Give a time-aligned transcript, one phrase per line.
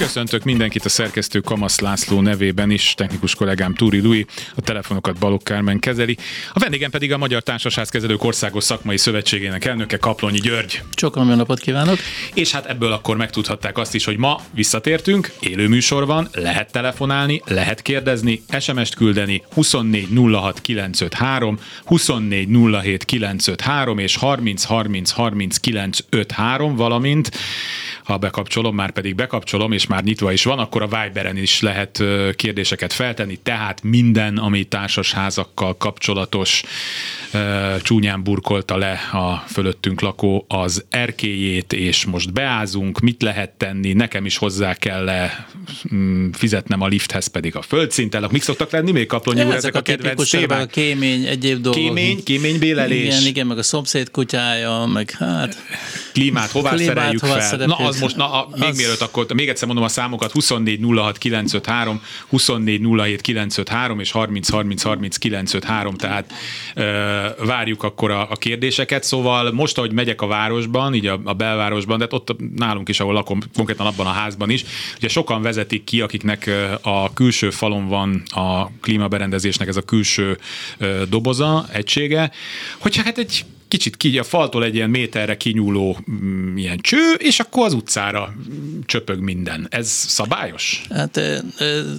[0.00, 4.26] Köszöntök mindenkit a szerkesztő Kamasz László nevében is, technikus kollégám Túri Lui,
[4.56, 6.16] a telefonokat Balok Kármen kezeli.
[6.52, 10.82] A vendégem pedig a Magyar Társasházkezelők Országos Szakmai Szövetségének elnöke Kaplonyi György.
[10.94, 11.98] Sokan jó napot kívánok!
[12.34, 17.42] És hát ebből akkor megtudhatták azt is, hogy ma visszatértünk, élő műsor van, lehet telefonálni,
[17.46, 22.48] lehet kérdezni, SMS-t küldeni 24 06 953, 24
[22.82, 27.30] 07 953 és 30 30 30 953, valamint
[28.10, 32.02] ha bekapcsolom, már pedig bekapcsolom, és már nyitva is van, akkor a Viberen is lehet
[32.36, 36.62] kérdéseket feltenni, tehát minden, ami társasházakkal kapcsolatos
[37.82, 44.24] csúnyán burkolta le a fölöttünk lakó az erkéjét, és most beázunk, mit lehet tenni, nekem
[44.24, 45.46] is hozzá kell -e
[46.32, 48.28] fizetnem a lifthez pedig a földszinten.
[48.30, 50.62] Mik szoktak lenni még kaplonyi úr, ezek a, a kedvenc témák?
[50.62, 51.82] A kémény, egyéb dolgok.
[51.82, 53.06] Kémény, kéménybélelés.
[53.06, 55.56] Igen, igen, meg a szomszéd kutyája, meg hát...
[56.12, 57.66] Klímát hová klímát, szereljük hová fel?
[57.66, 58.76] Na az most, na, a, még az...
[58.76, 64.50] mielőtt akkor, még egyszer mondom a számokat, 24 06 953, 24 07 953 és 30
[64.50, 66.32] 30 30 953, tehát
[66.76, 69.04] uh, várjuk akkor a, a kérdéseket.
[69.04, 73.00] Szóval most, ahogy megyek a városban, így a, a belvárosban, de hát ott nálunk is,
[73.00, 74.64] ahol lakom, konkrétan abban a házban is,
[74.96, 76.50] ugye sokan vezetik ki, akiknek
[76.82, 80.38] a külső falon van a klímaberendezésnek ez a külső
[81.08, 82.30] doboza, egysége,
[82.78, 87.40] hogyha hát egy kicsit ki, a faltól egy ilyen méterre kinyúló mm, ilyen cső, és
[87.40, 88.34] akkor az utcára
[88.86, 89.66] csöpög minden.
[89.70, 90.82] Ez szabályos?
[90.90, 91.20] Hát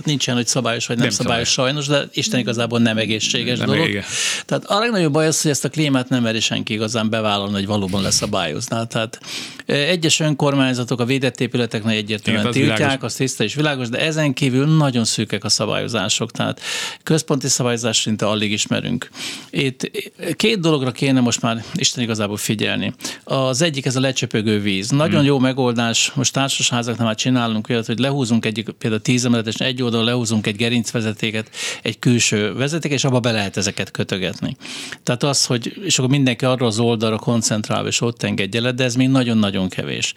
[0.04, 3.68] nincsen, hogy szabályos vagy nem, nem szabályos, szabályos sajnos, de Isten igazából nem egészséges nem
[3.68, 3.88] dolog.
[3.88, 4.04] Igen.
[4.46, 7.66] Tehát a legnagyobb baj az, hogy ezt a klímát nem meri senki igazán bevállalni, hogy
[7.66, 8.84] valóban leszabályozná.
[8.84, 9.20] Tehát
[9.66, 13.04] egyes önkormányzatok a védett épületeknél egyértelműen Igen, tiltják, világos.
[13.04, 16.32] az tiszta és világos, de ezen kívül nagyon szűkek a szabályozások.
[16.32, 16.62] Tehát
[17.04, 19.10] központi szabályozás szinte alig ismerünk.
[19.50, 19.92] Itt
[20.36, 22.94] két dologra kéne most már Isten igazából figyelni.
[23.24, 24.90] Az egyik ez a lecsöpögő víz.
[24.90, 25.26] Nagyon hmm.
[25.26, 30.06] jó megoldás, most társasházaknál már csinálunk olyat, hogy lehúzunk egy, például tíz emeletes egy oldalon
[30.06, 31.50] lehúzunk egy gerincvezetéket,
[31.82, 34.56] egy külső vezeték, és abba be lehet ezeket kötögetni.
[35.04, 38.84] Tehát az, hogy és akkor mindenki arra az oldalra koncentrál, és ott engedje le, de
[38.84, 40.14] ez még nagyon-nagyon kevés.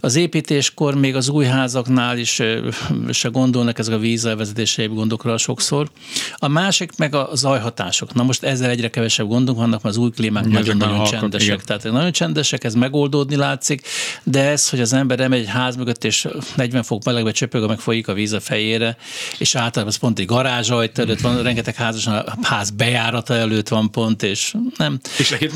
[0.00, 2.42] Az építéskor még az új házaknál is
[3.10, 5.90] se gondolnak ezek a vízelvezetési gondokra sokszor.
[6.36, 8.14] A másik meg a zajhatások.
[8.14, 10.44] Na most ezzel egyre kevesebb gondunk vannak, mert az új klímák
[10.88, 11.46] nagyon nagyon csendesek.
[11.46, 11.60] Igen.
[11.66, 13.86] Tehát nagyon csendesek, ez megoldódni látszik,
[14.22, 17.78] de ez, hogy az ember nem egy ház mögött, és 40 fok melegbe csöpög, meg
[17.78, 18.96] folyik a víz a fejére,
[19.38, 23.68] és általában az pont egy garázs ajta előtt van, rengeteg házas, a ház bejárata előtt
[23.68, 24.98] van pont, és nem.
[25.18, 25.52] És neked,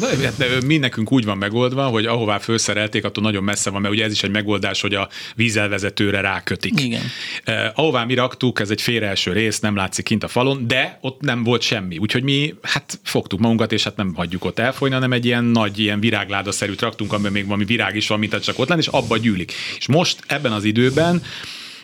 [0.67, 4.13] mi nekünk úgy van megoldva, hogy ahová felszerelték, attól nagyon messze van, mert ugye ez
[4.13, 6.81] is egy megoldás, hogy a vízelvezetőre rákötik.
[6.81, 7.03] Igen.
[7.45, 11.21] Eh, ahová mi raktuk, ez egy félreelső rész, nem látszik kint a falon, de ott
[11.21, 11.99] nem volt semmi.
[11.99, 15.79] Úgyhogy mi hát fogtuk magunkat, és hát nem hagyjuk ott elfolyni, hanem egy ilyen nagy,
[15.79, 19.17] ilyen virágládaszerű traktunk, amiben még valami virág is van, mint csak ott lenne, és abba
[19.17, 19.53] gyűlik.
[19.79, 21.23] És most ebben az időben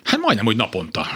[0.06, 1.06] Hát majdnem, hogy naponta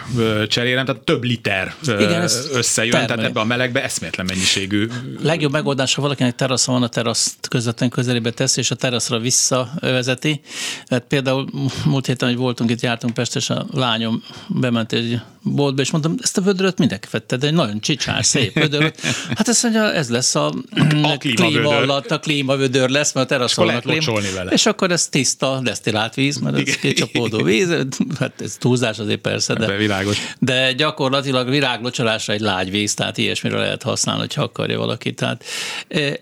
[0.47, 2.23] cserélem, tehát több liter Igen,
[2.53, 3.07] összejön, termeli.
[3.07, 4.89] tehát ebbe a melegbe eszméletlen mennyiségű.
[5.23, 10.41] Legjobb megoldás, ha valakinek terasza van, a teraszt közvetlen közelébe teszi, és a teraszra visszavezeti.
[10.87, 11.49] Hát például
[11.85, 16.15] múlt héten, hogy voltunk itt, jártunk Pest, és a lányom bement egy boltba, és mondtam,
[16.23, 18.93] ezt a vödröt mindenki vette, de egy nagyon csicsás, szép vödör.
[19.35, 20.47] Hát ezt mondja, ez lesz a,
[21.03, 24.21] a klíma alatt, a klímavödör lesz, mert a teraszon a klíma.
[24.35, 24.51] Vele.
[24.51, 27.75] És akkor ez tiszta, desztillált víz, mert ez kicsapódó víz,
[28.19, 30.17] hát ez túlzás azért persze, de, világos.
[30.39, 35.15] de gyakorlatilag viráglocsolásra egy lágy víz, tehát ilyesmire lehet használni, ha akarja valaki.
[35.15, 35.45] Tehát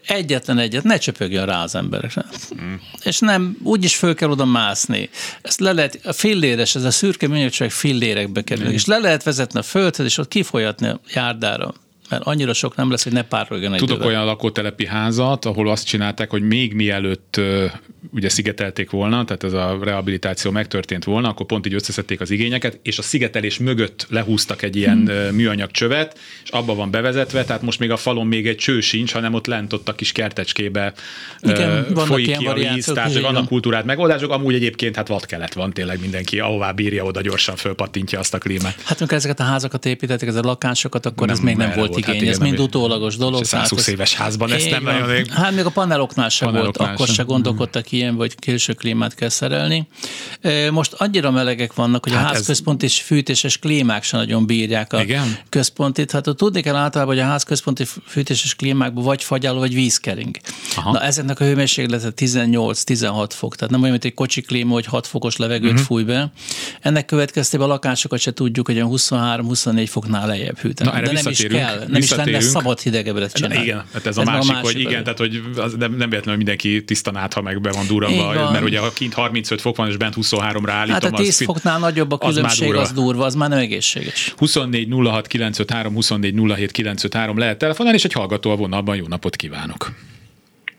[0.07, 2.25] egyetlen egyet, ne csöpögjön rá az emberekre.
[2.63, 2.75] Mm.
[3.03, 5.11] És nem, úgyis föl kell oda mászni.
[5.43, 8.73] Ezt le lehet, a filléres, ez a szürke műanyagság fillérekbe kerül, mm.
[8.73, 11.75] és le lehet lehet vezetni a földhez, és ott kifolyatni a járdára
[12.09, 14.15] mert annyira sok nem lesz, hogy ne pároljon egy Tudok idővel.
[14.15, 17.41] olyan lakótelepi házat, ahol azt csinálták, hogy még mielőtt
[18.11, 22.79] ugye szigetelték volna, tehát ez a rehabilitáció megtörtént volna, akkor pont így összeszedték az igényeket,
[22.83, 25.35] és a szigetelés mögött lehúztak egy ilyen hmm.
[25.35, 29.13] műanyag csövet, és abba van bevezetve, tehát most még a falon még egy cső sincs,
[29.13, 30.93] hanem ott lent ott a kis kertecskébe
[31.41, 35.55] Igen, uh, folyik ki a víz, tehát vannak kultúrát megoldások, amúgy egyébként hát vad kelet
[35.55, 38.83] van tényleg mindenki, ahová bírja, oda gyorsan fölpattintja azt a klímát.
[38.85, 41.97] Hát amikor ezeket a házakat építettek, ez a lakásokat, akkor nem, ez még nem volt
[41.99, 43.45] igény, hát ez mind utólagos dolog.
[43.45, 45.33] 120 hát éves házban ezt nem nagyon még.
[45.33, 49.89] Hát még a paneloknál sem volt, akkor se gondolkodtak ilyen, vagy külső klímát kell szerelni.
[50.71, 52.95] Most annyira melegek vannak, hogy hát a házközponti ez...
[52.95, 55.39] fűtéses klímák sem nagyon bírják a Igen?
[55.49, 56.11] központit.
[56.11, 60.37] Hát tudni kell általában, hogy a házközponti fűtéses klímákban vagy fagyáló, vagy vízkering.
[60.77, 60.93] Aha.
[60.93, 65.07] Na ezeknek a hőmérséklete 18-16 fok, tehát nem olyan, mint egy kocsi klíma, hogy 6
[65.07, 65.87] fokos levegőt uh-huh.
[65.87, 66.33] fúj be.
[66.81, 70.91] Ennek következtében a lakásokat se tudjuk, hogy olyan 23-24 foknál lejjebb hűteni.
[70.91, 71.85] Na, De nem is kell.
[71.89, 73.63] Nem is lenne szabad hidegebbre csinálni.
[73.63, 76.09] Igen, hát ez, ez a másik, a másik hogy igen, tehát hogy az nem, nem
[76.09, 79.77] véletlenül mindenki tisztán át, ha meg be van durranva, mert ugye ha kint 35 fok
[79.77, 82.93] van, és bent 23-ra állítom, Hát a 10 az, foknál nagyobb a különbség, az, az
[82.93, 84.35] durva, az már nem egészséges.
[84.37, 88.97] 24 06 953, 24 07 953 lehet telefonálni, és egy hallgató a vonalban.
[88.97, 89.91] Jó napot kívánok!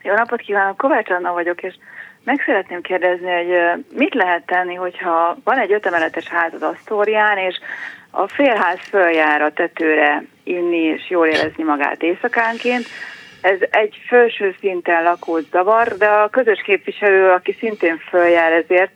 [0.03, 1.75] Jó napot kívánok, Kovács Anna vagyok, és
[2.23, 7.59] meg szeretném kérdezni, hogy mit lehet tenni, hogyha van egy ötemeletes ház az Asztórián, és
[8.11, 12.85] a félház följár a tetőre inni és jól érezni magát éjszakánként.
[13.41, 18.91] Ez egy felső szinten lakót zavar, de a közös képviselő, aki szintén följár ezért,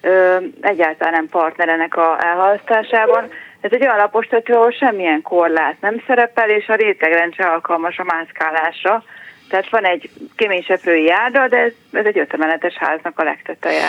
[0.00, 3.30] ö, egyáltalán nem partner ennek a elhalasztásában.
[3.60, 8.04] Ez egy olyan lapos tető, ahol semmilyen korlát nem szerepel, és a rétegrendszer alkalmas a
[8.04, 9.04] mászkálásra.
[9.48, 13.88] Tehát van egy kéményseprői járda, de ez, ez egy ötemeletes háznak a legteteje.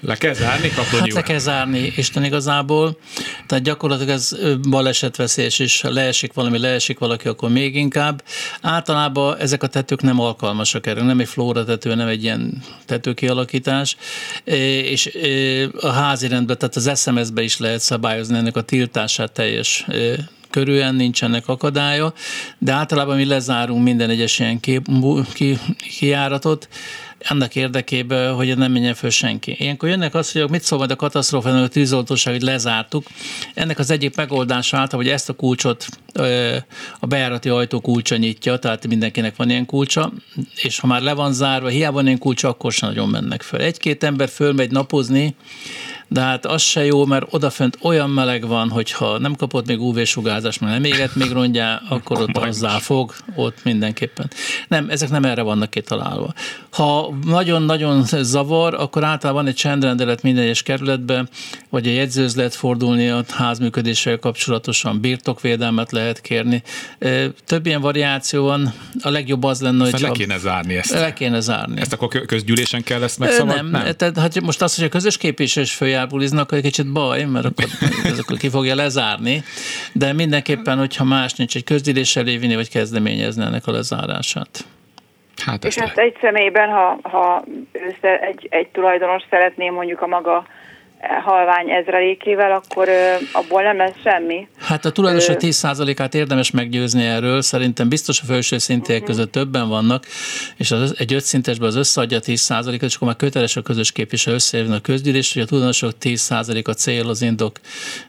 [0.00, 2.98] Le kell zárni, Hát le kell zárni, Isten igazából.
[3.46, 4.36] Tehát gyakorlatilag ez
[4.68, 8.24] balesetveszélyes, és ha leesik valami, leesik valaki, akkor még inkább.
[8.62, 13.96] Általában ezek a tetők nem alkalmasak erre, nem egy flóra tető, nem egy ilyen tetőkialakítás,
[14.44, 15.10] és
[15.80, 19.86] a házi rendben, tehát az SMS-be is lehet szabályozni ennek a tiltását teljes
[20.56, 22.12] körülön nincsenek akadálya,
[22.58, 24.80] de általában mi lezárunk minden egyes ilyen ki,
[25.34, 25.58] ki,
[25.98, 26.68] kijáratot,
[27.28, 29.56] annak érdekében, hogy nem menjen föl senki.
[29.58, 33.06] Ilyenkor jönnek azt, hogy mit szól majd a katasztrófa, a tűzoltóság, hogy lezártuk.
[33.54, 35.86] Ennek az egyik megoldása által, hogy ezt a kulcsot
[37.00, 40.12] a bejárati ajtó kulcsa nyitja, tehát mindenkinek van ilyen kulcsa,
[40.62, 43.60] és ha már le van zárva, hiába van ilyen kulcsa, akkor sem nagyon mennek föl.
[43.60, 45.34] Egy-két ember fölmegy napozni,
[46.08, 50.60] de hát az se jó, mert odafönt olyan meleg van, hogyha nem kapott még UV-sugárzást,
[50.60, 54.30] mert nem éget még rongyá, akkor ott azzá fog, ott mindenképpen.
[54.68, 56.32] Nem, ezek nem erre vannak kitalálva.
[56.70, 61.28] Ha nagyon-nagyon zavar, akkor általában van egy csendrendelet minden egyes kerületben,
[61.70, 66.62] vagy egy jegyzőz lehet fordulni a ház működéssel kapcsolatosan, birtokvédelmet lehet kérni.
[67.44, 68.72] Több ilyen variáció van,
[69.02, 70.00] a legjobb az lenne, hogy...
[70.00, 70.90] Le kéne zárni ezt.
[70.90, 71.80] Le kéne zárni.
[71.80, 73.70] Ezt akkor közgyűlésen kell ezt megszabadni?
[73.70, 73.94] Nem, nem.
[73.96, 77.64] Tehát, hát most az, hogy a közös képviselés akkor egy kicsit baj, mert akkor,
[78.20, 79.42] akkor ki fogja lezárni,
[79.92, 84.64] de mindenképpen, hogyha más nincs, egy közgyűlés elé vinni, vagy kezdeményezni ennek a lezárását.
[85.44, 87.44] Hát és ezt egy személyben, ha, ha
[88.00, 90.46] egy, egy tulajdonos szeretné mondjuk a maga
[91.24, 92.88] halvány ezrelékével, akkor
[93.32, 94.48] abból nem lesz semmi.
[94.58, 99.16] Hát a tulajdonosok 10%-át érdemes meggyőzni erről, szerintem biztos a felső szintiek uh-huh.
[99.16, 100.04] között többen vannak,
[100.56, 104.36] és az, egy öt szintesben az összeadja 10%-at, és akkor már köteles a közös képviselő
[104.36, 107.56] összejövni a közgyűlés, hogy a tulajdonosok 10% a cél, az indok,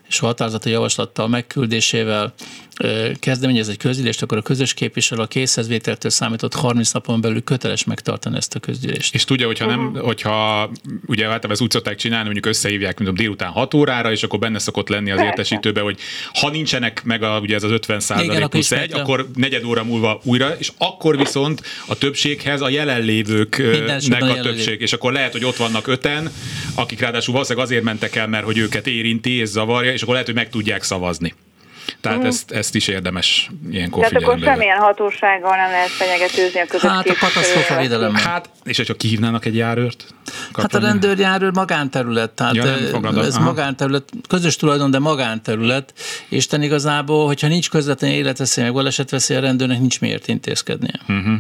[0.07, 2.33] és a határozati javaslattal megküldésével
[3.19, 8.38] kezdeményez egy közgyűlést, akkor a közös képviselő a készhezvételtől számított 30 napon belül köteles megtartani
[8.38, 9.13] ezt a közgyűlést.
[9.13, 10.69] És tudja, hogyha nem, hogyha
[11.06, 14.59] ugye általában ezt úgy szokták csinálni, mondjuk összehívják mint délután 6 órára, és akkor benne
[14.59, 16.00] szokott lenni az értesítőbe, hogy
[16.33, 20.19] ha nincsenek meg a, ugye ez az 50 százalék plusz egy, akkor negyed óra múlva
[20.23, 25.45] újra, és akkor viszont a többséghez a jelenlévőknek a, a többség, és akkor lehet, hogy
[25.45, 26.31] ott vannak öten,
[26.75, 30.27] akik ráadásul valószínűleg azért mentek el, mert hogy őket érinti és zavarja, és akkor lehet,
[30.27, 31.33] hogy meg tudják szavazni.
[32.01, 32.25] Tehát mm.
[32.25, 37.07] ezt, ezt is érdemes ilyenkor Tehát akkor semmilyen hatósággal nem lehet fenyegetőzni a között Hát
[37.07, 38.13] a katasztrófa védelem.
[38.13, 40.05] Hát, és hogyha kihívnának egy járőrt?
[40.53, 42.63] Hát a rendőrjárőr magánterület, tehát ja,
[43.15, 43.44] ez Aha.
[43.44, 45.94] magánterület, közös tulajdon, de magánterület,
[46.29, 50.99] és ten igazából, hogyha nincs közvetlen életveszély, meg balesetveszély, a rendőrnek nincs miért intézkednie.
[51.07, 51.35] Uh-huh.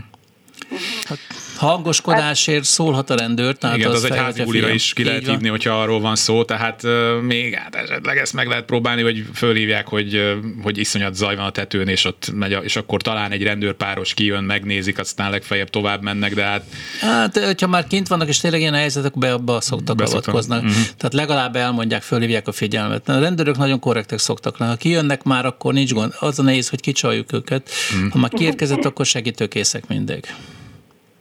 [1.05, 1.17] Hát,
[1.57, 3.55] hangoskodásért szólhat a rendőr.
[3.55, 6.43] Tehát Igen, az, az egy házi bulira is ki lehet hívni, hogyha arról van szó,
[6.43, 6.83] tehát
[7.21, 11.51] még hát esetleg ezt meg lehet próbálni, vagy fölhívják, hogy, hogy iszonyat zaj van a
[11.51, 16.01] tetőn, és ott megy, a, és akkor talán egy rendőrpáros kijön, megnézik, aztán legfeljebb tovább
[16.01, 16.63] mennek, de hát...
[17.01, 20.63] Hát, hogyha már kint vannak, és tényleg ilyen helyzetek, be abba szoktak avatkoznak.
[20.63, 20.75] Uh-huh.
[20.97, 23.09] Tehát legalább elmondják, fölhívják a figyelmet.
[23.09, 24.71] A rendőrök nagyon korrektek szoktak lenni.
[24.71, 26.13] Ha kijönnek már, akkor nincs gond.
[26.19, 27.69] Az a nehéz, hogy kicsaljuk őket.
[27.95, 28.11] Uh-huh.
[28.11, 30.27] Ha már kiérkezett, akkor segítőkészek mindig.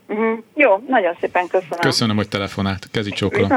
[0.09, 0.39] Uh-huh.
[0.55, 1.79] Jó, nagyon szépen köszönöm.
[1.81, 2.89] Köszönöm, hogy telefonált.
[2.93, 3.51] Kezi csókolom.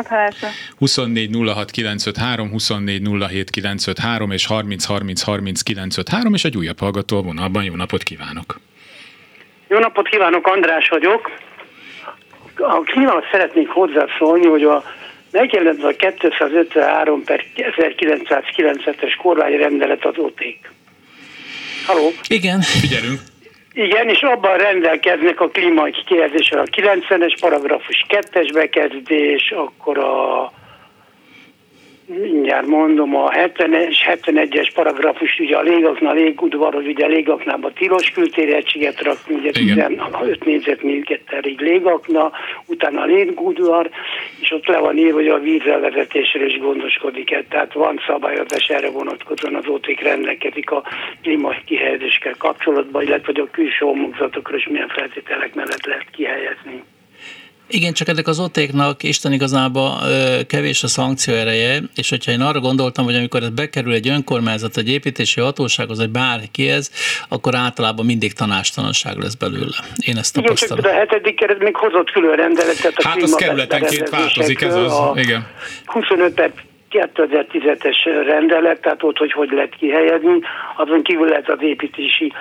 [0.78, 7.18] 24 06 953, 24 07 953 és 30 30 30 953 és egy újabb hallgató
[7.18, 7.64] a vonalban.
[7.64, 8.60] Jó napot kívánok!
[9.68, 11.32] Jó napot kívánok, András vagyok.
[12.56, 14.84] A klímához szeretnék hozzászólni, hogy a
[15.32, 20.72] megjelent a 253 per 1997-es kormányrendelet az OTÉK.
[21.86, 22.12] Haló?
[22.28, 22.62] Igen.
[22.62, 23.20] Figyelünk.
[23.74, 30.52] Igen, és abban rendelkeznek a klímai kikérdéssel a 90-es paragrafus 2-es bekezdés, akkor a
[32.18, 39.02] mindjárt mondom, a 70-es, 71-es paragrafus, ugye a légakna, légudvarhoz, ugye a légaknába tilos kültéregységet
[39.02, 42.32] rakni, ugye 15 négyzetméterig légakna,
[42.66, 43.90] utána a légudvar,
[44.42, 47.44] és ott le van írva, hogy a vízelvezetésről is gondoskodik -e.
[47.50, 50.84] Tehát van szabályozás erre vonatkozóan az OTÉK rendelkezik a
[51.22, 56.84] klíma kihelyezéskkel kapcsolatban, illetve hogy a külső homokzatokra is milyen feltételek mellett lehet kihelyezni.
[57.72, 59.90] Igen, csak ennek az otéknak Isten igazából
[60.48, 64.78] kevés a szankció ereje, és hogyha én arra gondoltam, hogy amikor ez bekerül egy önkormányzat,
[64.78, 66.92] egy építési hatósághoz, vagy bárkihez,
[67.30, 69.78] akkor általában mindig tanástalanság lesz belőle.
[70.06, 70.78] Én ezt tapasztalom.
[70.78, 74.76] Igen, csak a hetedik keret még hozott külön rendeletet a Hát az kerületenként változik ez
[74.76, 75.48] az, igen.
[75.86, 76.52] 25 per
[76.92, 80.40] 2010-es rendelet, tehát ott, hogy hogy lehet kihelyezni,
[80.78, 82.34] azon kívül lehet az építési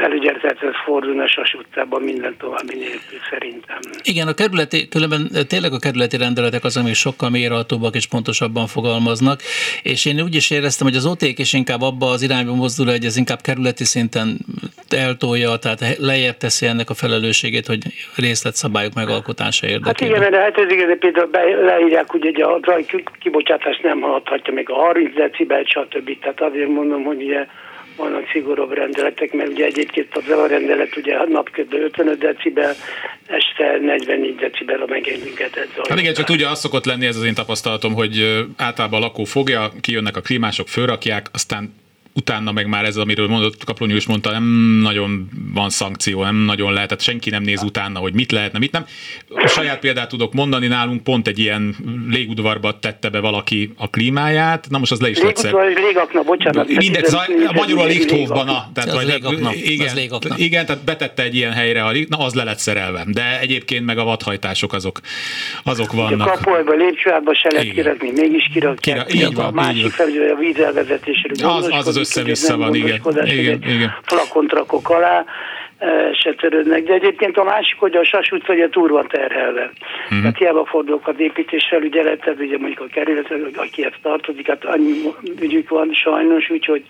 [0.00, 3.78] felügyeletethez fordulni a Sas utcában minden további nélkül szerintem.
[4.02, 9.40] Igen, a kerületi, különben tényleg a kerületi rendeletek az, amik sokkal mérhatóbbak és pontosabban fogalmaznak,
[9.82, 13.04] és én úgy is éreztem, hogy az OTÉK is inkább abba az irányba mozdul, hogy
[13.04, 14.38] ez inkább kerületi szinten
[14.96, 17.82] eltolja, tehát lejjebb teszi ennek a felelősségét, hogy
[18.16, 19.94] részletszabályok megalkotása érdekében.
[19.94, 22.84] Hát igen, mert hát ez igen, például be, leírják, hogy a zaj
[23.20, 26.18] kibocsátás nem haladhatja még a 30 decibel, stb.
[26.20, 27.46] Tehát azért mondom, hogy ugye
[27.96, 32.74] vannak szigorúbb rendeletek, mert ugye egyébként az a rendelet ugye napközben 55 decibel,
[33.26, 35.84] este 44 decibel a megengedett zaj.
[35.88, 39.24] Hát igen, csak tudja, az szokott lenni, ez az én tapasztalatom, hogy általában a lakó
[39.24, 41.74] fogja, kijönnek a klímások, fölrakják, aztán
[42.16, 44.44] utána meg már ez, amiről mondott, Kaplonyú is mondta, nem
[44.82, 48.72] nagyon van szankció, nem nagyon lehet, tehát senki nem néz utána, hogy mit lehetne, mit
[48.72, 48.84] nem.
[49.28, 51.76] A saját példát tudok mondani, nálunk pont egy ilyen
[52.10, 55.50] légudvarba tette be valaki a klímáját, na most az le is lett
[55.86, 56.68] Légakna, bocsánat.
[56.68, 57.04] Mindegy,
[57.46, 59.96] a magyarul a Lichthofban, na, tehát, vagy, légakna, igen,
[60.36, 63.98] igen, tehát betette egy ilyen helyre, a, na az le lett szerelve, de egyébként meg
[63.98, 65.00] a vadhajtások azok,
[65.62, 66.26] azok vannak.
[66.26, 69.06] A kapolyba, lépcsőába se lehet kirakni, mégis kirakják.
[69.06, 73.00] Kira, így van, a másik felül a vízelvezetésről az, az az össze-vissza van, igen.
[73.24, 73.94] igen, igen.
[74.02, 75.24] Flakont rakok alá,
[75.78, 76.84] e, se törődnek.
[76.84, 79.70] De egyébként a másik, hogy a Sas utca van terhelve.
[80.04, 80.20] Uh-huh.
[80.20, 84.92] Tehát hiába fordulok az építésfelügyeletet, ugye mondjuk a kerület, akihez tartozik, hát annyi
[85.40, 86.84] ügyük van sajnos, úgyhogy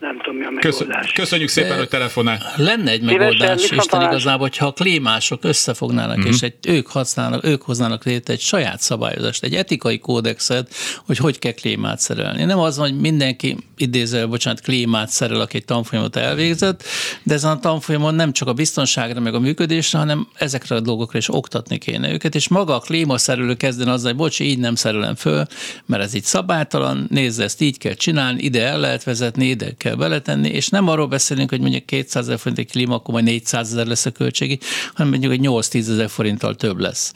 [0.00, 1.12] nem tudom mi a megoldás.
[1.12, 2.38] Köszönjük szépen, hogy telefonál.
[2.56, 6.28] Lenne egy megoldás, Isten igazából, hogyha a klímások összefognának, mm-hmm.
[6.28, 10.74] és egy, ők, használnak, ők hoznának létre egy saját szabályozást, egy etikai kódexet,
[11.06, 12.44] hogy hogy kell klímát szerelni.
[12.44, 16.82] Nem az, hogy mindenki idézel, bocsánat, klímát szerel, aki egy tanfolyamot elvégzett,
[17.22, 21.18] de ezen a tanfolyamon nem csak a biztonságra, meg a működésre, hanem ezekre a dolgokra
[21.18, 25.14] is oktatni kéne őket, és maga a klímaszerelő kezden azzal, hogy bocs, így nem szerelem
[25.14, 25.44] föl,
[25.86, 29.94] mert ez így szabálytalan, nézze, ezt így kell csinálni, ide el lehet vezetni, ide kell
[29.94, 33.72] beletenni, és nem arról beszélünk, hogy mondjuk 200 ezer forint egy klíma, akkor majd 400
[33.72, 34.58] ezer lesz a költségi,
[34.94, 37.12] hanem mondjuk egy 8-10 ezer forinttal több lesz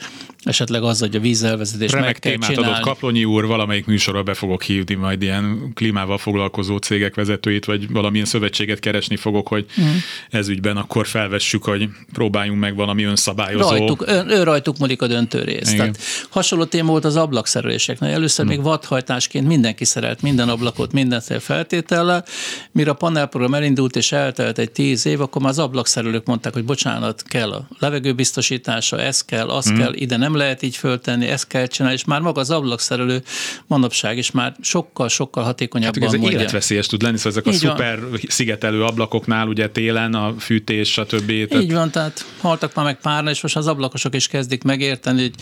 [0.49, 2.71] esetleg az, hogy a vízelvezetés meg kell témát csinálni.
[2.71, 7.91] adott Kaplonyi úr, valamelyik műsorra be fogok hívni majd ilyen klímával foglalkozó cégek vezetőit, vagy
[7.91, 9.87] valamilyen szövetséget keresni fogok, hogy mm.
[10.31, 13.69] ez ügyben akkor felvessük, hogy próbáljunk meg valami önszabályozó.
[13.69, 15.75] Rajtuk, ön, ő rajtuk múlik a döntő rész.
[15.75, 15.99] Tehát
[16.31, 18.11] hasonló téma volt az ablakszereléseknél.
[18.11, 18.49] Először mm.
[18.49, 22.25] még vadhajtásként mindenki szerelt minden ablakot mindenféle feltétellel,
[22.73, 26.65] mire a panelprogram elindult és eltelt egy tíz év, akkor már az ablakszerelők mondták, hogy
[26.65, 29.77] bocsánat, kell a levegőbiztosítása, ez kell, az mm.
[29.77, 33.23] kell, ide nem lehet így föltenni, ezt kell csinálni, és már maga az ablakszerelő
[33.67, 36.39] manapság is már sokkal-sokkal hatékonyabban hát, ez mondja.
[36.39, 38.21] életveszélyes tud lenni, szóval ezek így a szuper van.
[38.29, 41.31] szigetelő ablakoknál ugye télen a fűtés, stb.
[41.31, 45.35] Így van, tehát haltak már meg párna, és most az ablakosok is kezdik megérteni, hogy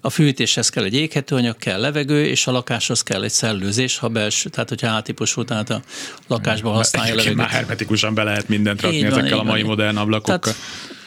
[0.00, 4.48] a fűtéshez kell egy éghetőanyag, kell levegő, és a lakáshoz kell egy szellőzés, ha belső,
[4.48, 5.82] tehát hogyha A-típusú, tehát a
[6.62, 7.36] lakásban használja levegőt.
[7.36, 9.70] Már hermetikusan be lehet mindent rakni van, ezekkel a mai van.
[9.70, 10.38] modern ablakokkal.
[10.38, 10.58] Tehát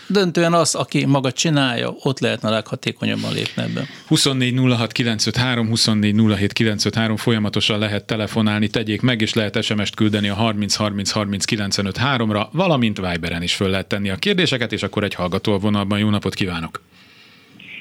[0.07, 3.87] döntően az, aki maga csinálja, ott lehetne a leghatékonyabban lépni ebben.
[4.07, 10.29] 24 06 953, 24 07 953 folyamatosan lehet telefonálni, tegyék meg, és lehet SMS-t küldeni
[10.29, 14.83] a 30 30 30 95 3-ra, valamint Viberen is föl lehet tenni a kérdéseket, és
[14.83, 15.99] akkor egy hallgató a vonalban.
[15.99, 16.81] Jó napot kívánok!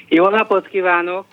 [0.09, 1.25] Jó napot kívánok!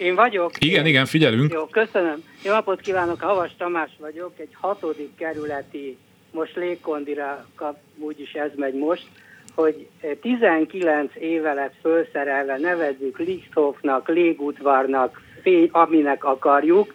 [0.00, 0.50] Én vagyok.
[0.58, 1.52] Igen, igen, figyelünk.
[1.52, 2.22] Jó, köszönöm.
[2.44, 5.96] Jó napot kívánok, Havas Tamás vagyok, egy hatodik kerületi,
[6.30, 9.06] most légkondira kap, úgyis ez megy most,
[9.54, 9.86] hogy
[10.20, 16.94] 19 éve lett felszerelve, nevezzük Lichthofnak, légudvarnak, fény, aminek akarjuk,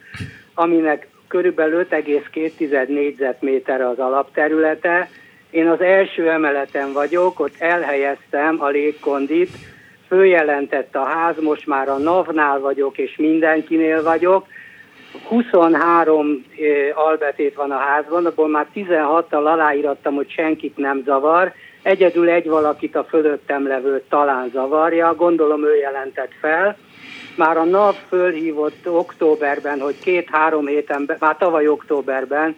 [0.54, 5.10] aminek körülbelül 5,2 négyzetméter az alapterülete.
[5.50, 9.50] Én az első emeleten vagyok, ott elhelyeztem a légkondit,
[10.08, 14.46] följelentett a ház, most már a NAV-nál vagyok, és mindenkinél vagyok.
[15.28, 16.46] 23
[16.94, 21.54] albetét van a házban, abból már 16-tal aláírattam, hogy senkit nem zavar,
[21.86, 26.78] Egyedül egy valakit a fölöttem levő talán zavarja, gondolom ő jelentett fel.
[27.36, 32.56] már a NAV fölhívott októberben, hogy két-három héten, már tavaly októberben,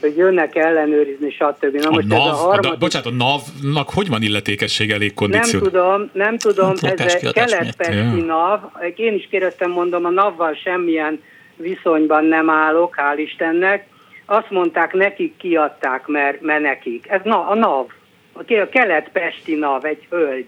[0.00, 1.74] hogy jönnek ellenőrizni, stb.
[1.74, 2.72] Na, a most NAV, ez a harmadik...
[2.72, 5.60] a, bocsánat, a NAV-nak hogy van illetékessége légkondíció?
[5.60, 8.60] Nem tudom, nem tudom, ez a kelet-pesti NAV.
[8.96, 11.22] Én is kérdeztem, mondom, a NAV-val semmilyen
[11.56, 13.86] viszonyban nem állok, hál' Istennek.
[14.26, 17.08] Azt mondták, nekik kiadták, mert, mert nekik.
[17.08, 17.86] Ez na, a NAV,
[18.32, 20.46] a kelet-pesti NAV, egy hölgy.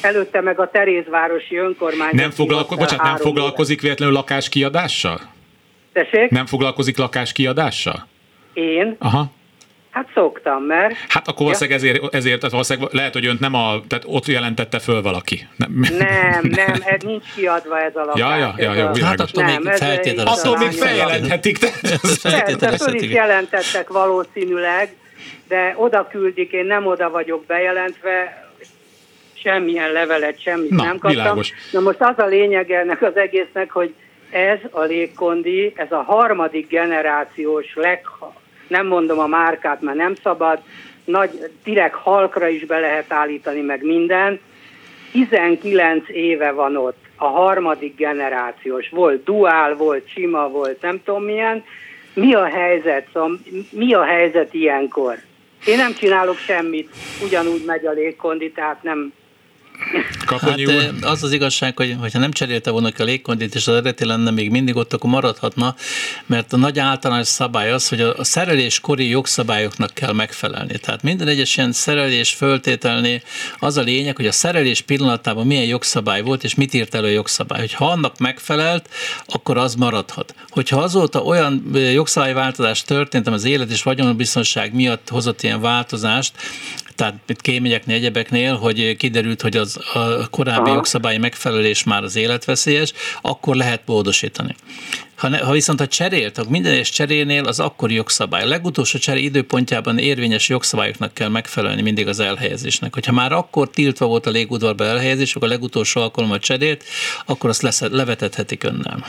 [0.00, 2.20] Előtte meg a Terézvárosi önkormányzat.
[2.20, 5.20] Nem, foglalko- bocsánat, nem foglalkozik véletlenül lakáskiadással?
[5.92, 6.30] Tessék?
[6.30, 8.06] Nem foglalkozik lakáskiadással?
[8.56, 8.96] Én?
[8.98, 9.30] Aha.
[9.90, 10.94] Hát szoktam, mert...
[11.08, 14.78] Hát akkor valószínűleg ezért, ezért tehát valószínűleg lehet, hogy önt nem a, tehát ott jelentette
[14.78, 15.46] föl valaki.
[15.56, 18.18] Nem, nem, nem ez nincs kiadva ez a lakás.
[18.18, 20.44] Ja, ja, ja, ja, hát attól nem, még feltételezhetik.
[20.44, 21.58] Attól még feljelenthetik.
[21.58, 24.94] Persze, föl is jelentettek valószínűleg,
[25.48, 28.44] de oda küldik, én nem oda vagyok bejelentve,
[29.34, 31.10] semmilyen levelet, semmit Na, nem kaptam.
[31.10, 31.52] Világos.
[31.72, 33.94] Na most az a lényeg ennek az egésznek, hogy
[34.30, 38.00] ez a légkondi, ez a harmadik generációs, leg,
[38.68, 40.58] nem mondom a márkát, mert nem szabad,
[41.04, 41.30] nagy,
[41.64, 44.40] direkt halkra is be lehet állítani, meg minden.
[45.12, 48.88] 19 éve van ott, a harmadik generációs.
[48.88, 51.64] Volt duál, volt sima, volt nem tudom milyen.
[52.14, 53.08] Mi a helyzet?
[53.12, 53.38] Szóval,
[53.70, 55.16] mi a helyzet ilyenkor?
[55.66, 56.90] Én nem csinálok semmit,
[57.24, 59.12] ugyanúgy megy a légkondi, tehát nem,
[60.26, 60.82] Kaponyi hát, úr.
[61.02, 64.04] Eh, az az igazság, hogy ha nem cserélte volna ki a légkondit, és az eredeti
[64.04, 65.74] lenne még mindig ott, akkor maradhatna,
[66.26, 70.78] mert a nagy általános szabály az, hogy a szereléskori jogszabályoknak kell megfelelni.
[70.78, 73.22] Tehát minden egyes ilyen szerelés föltételné
[73.58, 77.10] az a lényeg, hogy a szerelés pillanatában milyen jogszabály volt, és mit írt elő a
[77.10, 77.60] jogszabály.
[77.60, 78.88] Hogy ha annak megfelelt,
[79.26, 80.34] akkor az maradhat.
[80.48, 86.32] Hogyha azóta olyan eh, jogszabályváltozás történt, az élet és vagyonbiztonság miatt hozott ilyen változást,
[86.96, 90.74] tehát kéményeknél, egyebeknél, hogy kiderült, hogy az a korábbi Aha.
[90.74, 92.92] jogszabályi megfelelés már az életveszélyes,
[93.22, 94.54] akkor lehet módosítani.
[95.16, 98.42] Ha, ne, ha viszont a cserélt, akkor minden egyes cserénél az akkori jogszabály.
[98.42, 102.94] A legutolsó cseré időpontjában érvényes jogszabályoknak kell megfelelni mindig az elhelyezésnek.
[102.94, 106.84] Hogyha már akkor tiltva volt a légudvarba elhelyezés, akkor a legutolsó alkalommal cserélt,
[107.26, 109.04] akkor azt lesz, levetethetik önnel.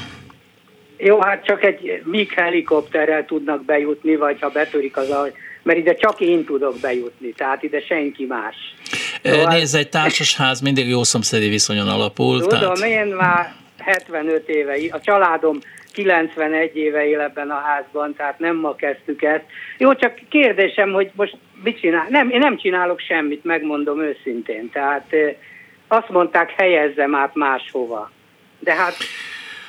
[0.98, 5.10] Jó, hát csak egy MIG helikopterrel tudnak bejutni, vagy ha betörik az
[5.68, 8.56] mert ide csak én tudok bejutni, tehát ide senki más.
[9.24, 9.54] Szóval...
[9.54, 12.40] Nézd, egy társasház mindig jó szomszédi viszonyon alapul.
[12.40, 12.80] Tudom, tehát...
[12.80, 15.60] én már 75 éve, a családom
[15.94, 19.44] 91 éve él ebben a házban, tehát nem ma kezdtük ezt.
[19.78, 22.06] Jó, csak kérdésem, hogy most mit csinál?
[22.10, 24.70] Nem, én nem csinálok semmit, megmondom őszintén.
[24.70, 25.16] Tehát
[25.88, 28.12] azt mondták, helyezzem át máshova.
[28.60, 28.96] De hát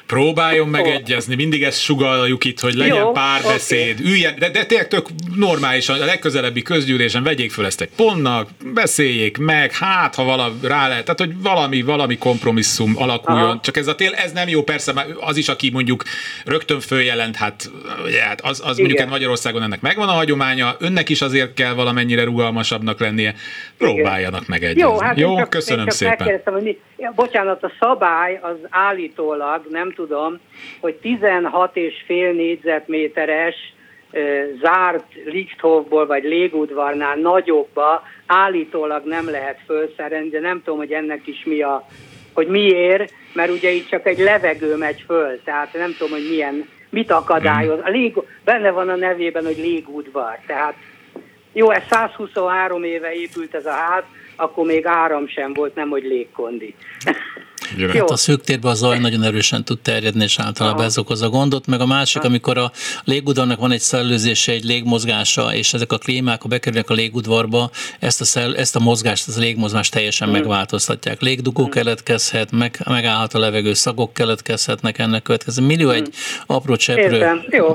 [0.09, 4.13] Próbáljon megegyezni, mindig ezt sugaljuk itt, hogy legyen Jó, párbeszéd, okay.
[4.13, 9.39] üljen, de, de tényleg tök normálisan, a legközelebbi közgyűlésen vegyék föl ezt egy pontnak, beszéljék
[9.39, 13.61] meg, hát ha vala rá lehet, tehát hogy valami, valami kompromisszum alakuljon, Aha.
[13.63, 16.03] csak ez a tél, ez nem jó, persze az is, aki mondjuk
[16.45, 17.71] rögtön följelent, hát,
[18.05, 22.25] ugye, hát az, az mondjuk Magyarországon ennek megvan a hagyománya, önnek is azért kell valamennyire
[22.25, 23.35] rugalmasabbnak lennie,
[23.79, 24.81] próbáljanak megegyezni.
[24.81, 25.37] Jó, hát jó?
[25.37, 26.41] csak, köszönöm csak szépen.
[26.45, 26.79] Hogy mi,
[27.15, 30.39] bocsánat, a szabály az állítólag, nem tudom,
[30.81, 33.55] hogy 16 és fél négyzetméteres
[34.61, 41.45] zárt Lichthofból vagy légudvarnál nagyobba állítólag nem lehet felszerelni, de nem tudom, hogy ennek is
[41.45, 41.87] mi a,
[42.33, 46.69] hogy miért, mert ugye itt csak egy levegő megy föl, tehát nem tudom, hogy milyen,
[46.91, 47.81] mit akadályoz.
[47.85, 50.75] A lég, benne van a nevében, hogy légudvar, tehát
[51.53, 54.05] jó, ez 123 éve épült ez a ház,
[54.37, 56.75] akkor még áram sem volt, nem hogy légkondi.
[57.87, 61.29] Hát a szűk térben a zaj nagyon erősen tud terjedni, és általában ez okoz a
[61.29, 61.67] gondot.
[61.67, 62.73] Meg a másik, amikor a
[63.05, 68.21] légudvarnak van egy szellőzése, egy légmozgása, és ezek a klímák, ha bekerülnek a légudvarba, ezt
[68.21, 70.37] a, szell, ezt a mozgást, az a légmozgást teljesen hmm.
[70.37, 71.21] megváltoztatják.
[71.21, 71.73] Légdugó hmm.
[71.73, 75.63] keletkezhet, meg, megállhat a levegő, szagok keletkezhetnek ennek következő.
[75.63, 76.57] Millió egy hmm.
[76.57, 77.27] apró cseprő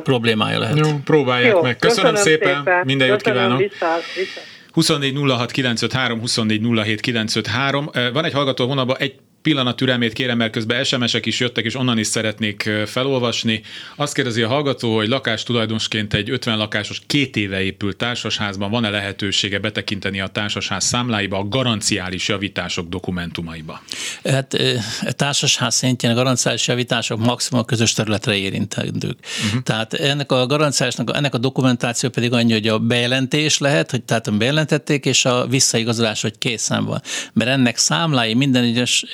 [0.04, 0.78] problémája lehet.
[0.78, 1.78] Jó, próbálják Jó, meg.
[1.78, 3.58] Köszönöm, köszönöm szépen, szépen, minden jót kívánok.
[3.58, 4.40] Vissza, vissza.
[4.74, 7.90] 24 06 953, 24 07 953.
[8.14, 11.98] Van egy hallgató vonalban, egy pillanat türelmét kérem, mert közben SMS-ek is jöttek, és onnan
[11.98, 13.62] is szeretnék felolvasni.
[13.96, 19.60] Azt kérdezi a hallgató, hogy lakástulajdonosként egy 50 lakásos két éve épült társasházban van-e lehetősége
[19.60, 23.82] betekinteni a társasház számláiba, a garanciális javítások dokumentumaiba?
[24.24, 24.54] Hát
[25.02, 29.18] a társasház szintjén a garanciális javítások maximum a közös területre érintendők.
[29.46, 29.62] Uh-huh.
[29.62, 34.38] Tehát ennek a garanciálisnak, ennek a dokumentáció pedig annyi, hogy a bejelentés lehet, hogy tehát
[34.38, 37.02] bejelentették, és a visszaigazolás, hogy készen van.
[37.34, 39.06] Mert ennek számlái minden egyes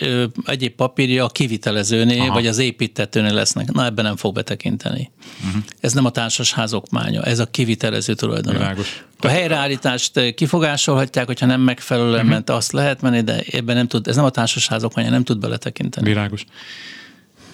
[0.46, 2.34] egyéb papírja a kivitelezőnél, Aha.
[2.34, 3.72] vagy az építetőnél lesznek.
[3.72, 5.12] Na, ebben nem fog betekinteni.
[5.48, 5.62] Uh-huh.
[5.80, 8.78] Ez nem a társasház okmánya, ez a kivitelező tulajdonság.
[9.20, 12.30] A helyreállítást kifogásolhatják, hogyha nem megfelelően uh-huh.
[12.30, 15.40] ment, azt lehet menni, de ebben nem tud, ez nem a társasház okmánya, nem tud
[15.40, 16.08] beletekinteni.
[16.08, 16.46] Világos.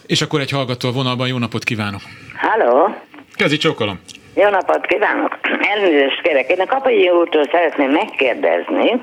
[0.06, 2.02] És akkor egy hallgató vonalban, jó napot kívánok!
[2.38, 2.96] Halló!
[3.34, 4.00] Kezi csókolom!
[4.36, 5.40] Jó napot kívánok!
[5.60, 6.50] Elnézést kérek.
[6.50, 9.02] Én a Kapai úrtól szeretném megkérdezni,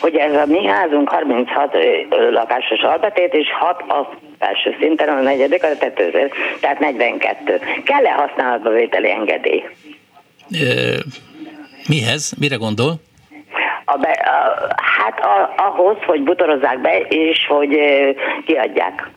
[0.00, 1.76] hogy ez a mi házunk 36
[2.30, 7.60] lakásos alapetét és 6 a első szinten, a negyedik, a tetőző, tehát 42.
[7.84, 9.64] Kell-e használatba vételi engedély?
[10.62, 10.96] Ö,
[11.88, 12.34] mihez?
[12.38, 12.92] Mire gondol?
[13.84, 17.78] A be, a, hát a, ahhoz, hogy butorozzák be, és hogy
[18.46, 19.10] kiadják.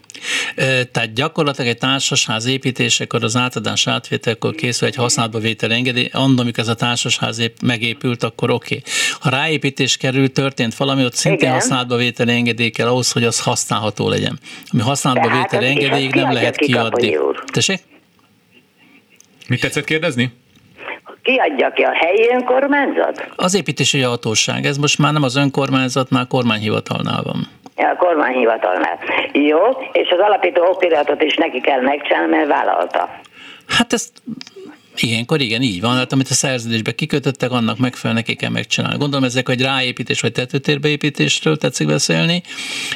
[0.91, 6.59] Tehát gyakorlatilag egy társasház építésekor az átadás átvételkor készül egy használatba vétel engedély, annak, amikor
[6.59, 8.75] ez a társasház ép, megépült, akkor oké.
[8.75, 8.91] Okay.
[9.19, 11.53] Ha ráépítés kerül, történt valami, ott szintén Igen.
[11.53, 14.39] használatba vétel engedély kell ahhoz, hogy az használható legyen.
[14.65, 17.17] Ami használatba vétel engedélyig nem lehet kiadni.
[17.45, 17.79] Tessék?
[19.47, 20.31] Mit tetszett kérdezni?
[21.27, 23.29] Ki adja ki a helyi önkormányzat?
[23.35, 24.65] Az építési hatóság.
[24.65, 27.47] Ez most már nem az önkormányzatnál, kormányhivatalnál van.
[27.77, 28.99] Ja, a kormányhivatalnál.
[29.31, 29.59] Jó,
[29.91, 33.09] és az alapító okiratot is neki kell megcsinálni, mert vállalta.
[33.67, 34.11] Hát ezt
[34.95, 38.97] Ilyenkor igen, így van, hát amit a szerződésbe kikötöttek, annak megfelelően neki kell megcsinálni.
[38.97, 42.41] Gondolom ezek, hogy ráépítés vagy tetőtérbeépítésről tetszik beszélni.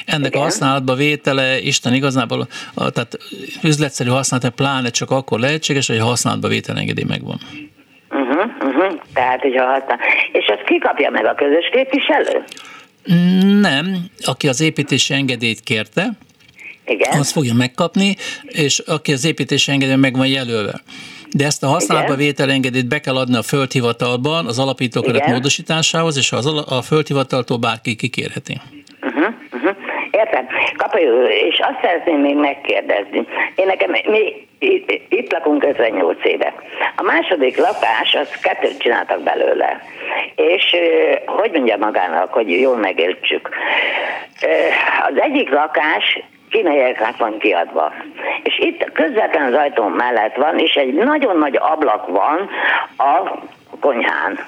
[0.05, 0.41] Ennek igen.
[0.41, 3.17] a használatba vétele, Isten igazából, a, tehát
[3.63, 7.39] üzletszerű használat, pláne csak akkor lehetséges, hogy a használatba vétel engedély megvan.
[9.13, 9.99] Tehát, hogyha használ.
[10.31, 12.43] És ezt ki kapja meg a közös képviselő?
[13.61, 13.95] Nem,
[14.25, 16.09] aki az építési engedélyt kérte,
[16.85, 17.19] igen.
[17.19, 20.81] azt fogja megkapni, és aki az építési engedély meg van jelölve.
[21.31, 26.45] De ezt a használatba vételengedélyt be kell adni a földhivatalban az alapítókeret módosításához, és az
[26.67, 28.57] a földhivataltól bárki kikérheti.
[29.01, 29.75] Uh-huh, uh-huh.
[30.11, 30.47] Értem.
[30.77, 31.03] Kapai
[31.49, 33.25] és azt szeretném még megkérdezni.
[33.55, 36.53] Én nekem, mi itt, lakunk 58 éve.
[36.95, 39.81] A második lakás, az kettőt csináltak belőle.
[40.35, 40.75] És
[41.25, 43.49] hogy mondja magának, hogy jól megértsük.
[45.07, 47.93] Az egyik lakás kínaiaknak van kiadva.
[48.43, 52.49] És itt közvetlen az ajtón mellett van, és egy nagyon nagy ablak van
[52.97, 53.39] a
[53.79, 54.39] konyhán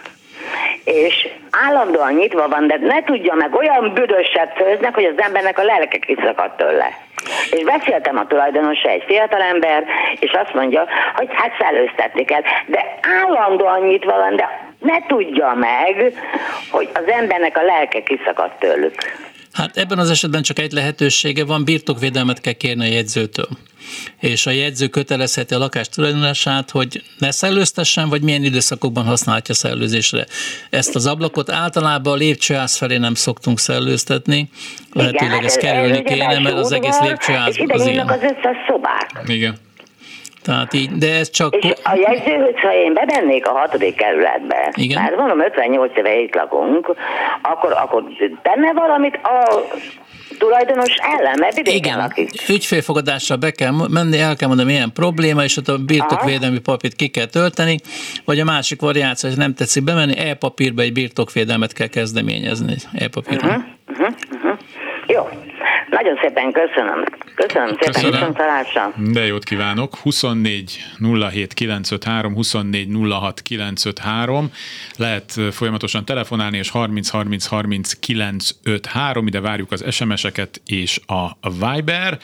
[0.84, 5.64] és állandóan nyitva van, de ne tudja meg, olyan büdöset főznek, hogy az embernek a
[5.64, 6.90] lelke kiszakadt tőle.
[7.52, 9.84] És beszéltem a tulajdonosa, egy fiatalember,
[10.20, 16.14] és azt mondja, hogy hát szellőztetni kell, de állandóan nyitva van, de ne tudja meg,
[16.72, 18.96] hogy az embernek a lelke kiszakadt tőlük.
[19.54, 23.48] Hát ebben az esetben csak egy lehetősége van, birtokvédelmet kell kérni a jegyzőtől.
[24.20, 30.26] És a jegyző kötelezheti a lakás tulajdonását, hogy ne szellőztessen, vagy milyen időszakokban használhatja szellőzésre.
[30.70, 34.50] Ezt az ablakot általában a lépcsőház felé nem szoktunk szellőztetni,
[34.92, 38.08] lehetőleg ez kerülni kéne, mert az egész lépcsőház az ilyen.
[38.08, 39.24] az összes szobák.
[39.26, 39.58] Igen.
[40.44, 41.56] Tehát így, de ez csak...
[41.56, 45.02] És a jegyző, ha én bemennék a hatodik kerületbe, Igen?
[45.02, 46.96] mert mondom, 58 éve itt lakunk,
[47.42, 48.04] akkor, akkor
[48.42, 49.64] tenne valamit a
[50.38, 52.30] tulajdonos ellen, mert Igen, lakik.
[52.50, 57.08] ügyfélfogadással be kell menni, el kell mondani, milyen probléma, és ott a birtokvédelmi papírt ki
[57.08, 57.78] kell tölteni,
[58.26, 63.50] vagy a másik variáció, hogy nem tetszik bemenni, e-papírba egy birtokvédelmet kell kezdeményezni, e-papíron.
[63.50, 64.14] Uh-huh, uh-huh, uh-huh.
[64.32, 64.33] Jó,
[66.04, 67.04] nagyon szépen köszönöm.
[67.36, 68.12] Köszönöm szépen, köszönöm.
[68.12, 68.94] viszontalásra.
[68.98, 69.96] De jót kívánok.
[69.96, 70.80] 24
[71.32, 74.52] 07 953, 24 06 953.
[74.98, 79.28] Lehet folyamatosan telefonálni, és 30 30 30 953.
[79.28, 82.18] Ide várjuk az SMS-eket és a Viber.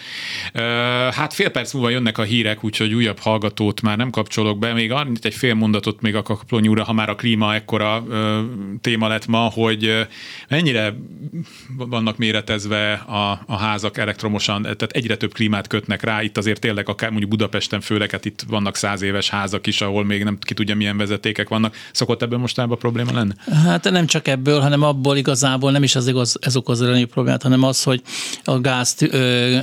[1.11, 4.73] Hát fél perc múlva jönnek a hírek, úgyhogy újabb hallgatót már nem kapcsolok be.
[4.73, 8.03] Még annyit egy fél mondatot még a kaplonyúra, ha már a klíma ekkora
[8.81, 10.07] téma lett ma, hogy
[10.49, 10.93] mennyire
[11.77, 16.89] vannak méretezve a, a házak elektromosan, tehát egyre több klímát kötnek rá, itt azért tényleg
[16.89, 20.53] akár mondjuk Budapesten főleg, hát itt vannak száz éves házak is, ahol még nem ki
[20.53, 21.75] tudja milyen vezetékek vannak.
[21.91, 23.31] Szokott ebből mostában probléma lenni?
[23.65, 27.43] Hát nem csak ebből, hanem abból igazából nem is az igaz, ez okoz a problémát,
[27.43, 28.01] hanem az, hogy
[28.43, 28.95] a gáz,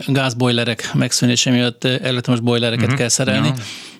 [0.06, 2.98] gázbojlerek megszűnése miatt elektromos bojlereket uh-huh.
[2.98, 3.48] kell szerelni.
[3.48, 3.54] Ja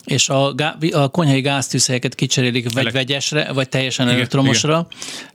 [0.07, 0.53] és a,
[0.91, 2.93] a konyhai gáztűzhelyeket kicserélik vagy Elek...
[2.93, 4.87] vegyesre, vagy teljesen igen, elektromosra,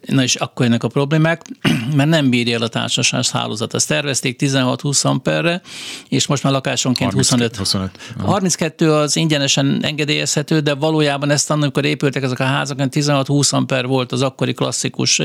[0.02, 0.14] igen.
[0.16, 1.42] na és akkor jönnek a problémák,
[1.96, 3.74] mert nem bírja el a társaság hálózat.
[3.74, 5.62] Ezt tervezték 16-20 amperre,
[6.08, 7.56] és most már lakásonként 25.
[7.56, 7.90] 25.
[8.18, 13.86] 32 az ingyenesen engedélyezhető, de valójában ezt annak, amikor épültek ezek a házak, 16-20 amper
[13.86, 15.20] volt az akkori klasszikus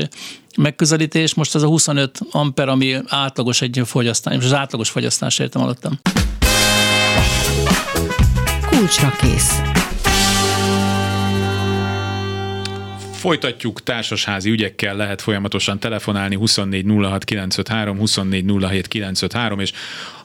[0.56, 5.62] megközelítés, most ez a 25 amper, ami átlagos egy fogyasztás, és az átlagos fogyasztás értem
[5.62, 5.98] alattam
[8.78, 9.60] kulcsra kész.
[13.12, 19.72] Folytatjuk társasházi ügyekkel, lehet folyamatosan telefonálni 24 06 953, 24 07 953, és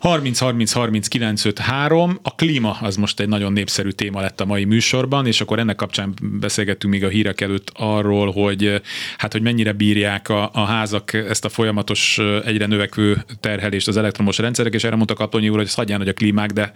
[0.04, 2.20] 30 30 30 953.
[2.22, 5.76] A klíma az most egy nagyon népszerű téma lett a mai műsorban, és akkor ennek
[5.76, 8.82] kapcsán beszélgettünk még a hírek előtt arról, hogy
[9.18, 14.38] hát hogy mennyire bírják a, a házak ezt a folyamatos egyre növekvő terhelést az elektromos
[14.38, 16.72] rendszerek, és erre mondta Katonyi úr, hogy ez hagyján, hogy a klímák, de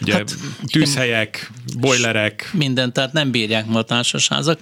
[0.00, 0.36] ugye hát,
[0.72, 2.50] tűzhelyek, bojlerek.
[2.52, 4.60] Minden, tehát nem bírják ma a társasházak.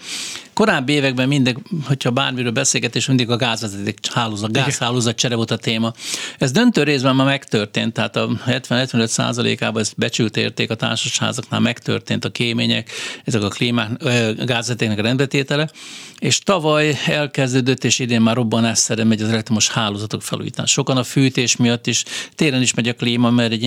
[0.56, 5.92] Korábbi években mindig, hogyha bármiről beszélgetés, mindig a gázvezeték hálózat, gázhálózat csere volt a téma.
[6.38, 12.24] Ez döntő részben ma megtörtént, tehát a 70-75 százalékában ez becsült érték a társasházaknál megtörtént
[12.24, 12.90] a kémények,
[13.24, 14.02] ezek a klímák,
[14.44, 15.70] gázvezetéknek a rendbetétele,
[16.18, 20.70] és tavaly elkezdődött, és idén már robbanásszerre megy az elektromos hálózatok felújítás.
[20.70, 22.04] Sokan a fűtés miatt is,
[22.34, 23.60] télen is megy a klíma, mert egy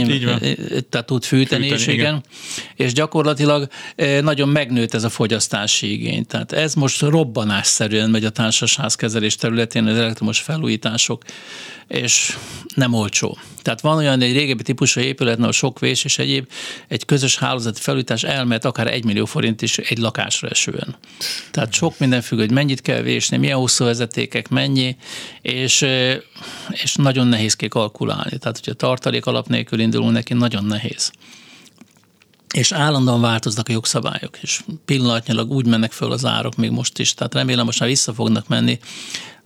[0.90, 1.96] tehát tud fűteni, fűteni is, igen.
[1.96, 2.24] igen.
[2.76, 3.68] És gyakorlatilag
[4.22, 6.26] nagyon megnőtt ez a fogyasztási igény.
[6.26, 11.24] Tehát ez most robbanásszerűen megy a társasházkezelés területén az elektromos felújítások,
[11.88, 12.38] és
[12.76, 13.38] nem olcsó.
[13.62, 16.48] Tehát van olyan egy régebbi típusú épület, a sok vés és egyéb,
[16.88, 20.96] egy közös hálózati felújítás elmehet akár egy millió forint is egy lakásra esően.
[21.52, 24.96] Tehát sok minden függ, hogy mennyit kell vésni, milyen hosszú vezetékek, mennyi,
[25.42, 25.86] és,
[26.70, 28.38] és nagyon nehéz kalkulálni.
[28.38, 31.12] Tehát, hogyha tartalék alap nélkül indulunk neki, nagyon nehéz
[32.54, 37.14] és állandóan változnak a jogszabályok, és pillanatnyilag úgy mennek föl az árok még most is,
[37.14, 38.80] tehát remélem most már vissza fognak menni,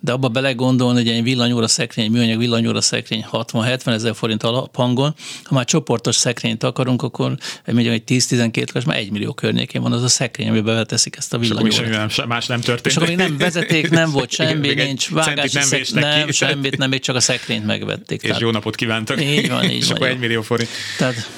[0.03, 5.15] de abba belegondolni, hogy egy villanyóra szekrény, egy műanyag villanyóra szekrény 60-70 ezer forint alaphangon,
[5.43, 9.91] ha már csoportos szekrényt akarunk, akkor mondjuk egy 10-12 lakás, már 1 millió környékén van
[9.91, 12.05] az a szekrény, amiben beteszik ezt a villanyóra.
[12.05, 12.85] És más nem történt.
[12.85, 16.89] És akkor még nem vezeték, nem volt semmi, nincs vágás, nem, szek, nem semmit, nem,
[16.89, 18.21] még csak a szekrényt megvették.
[18.21, 19.21] És tehát, jó napot kívántak.
[19.21, 19.95] Így van, így és van.
[19.95, 20.69] akkor 1 millió forint.
[20.97, 21.29] Tehát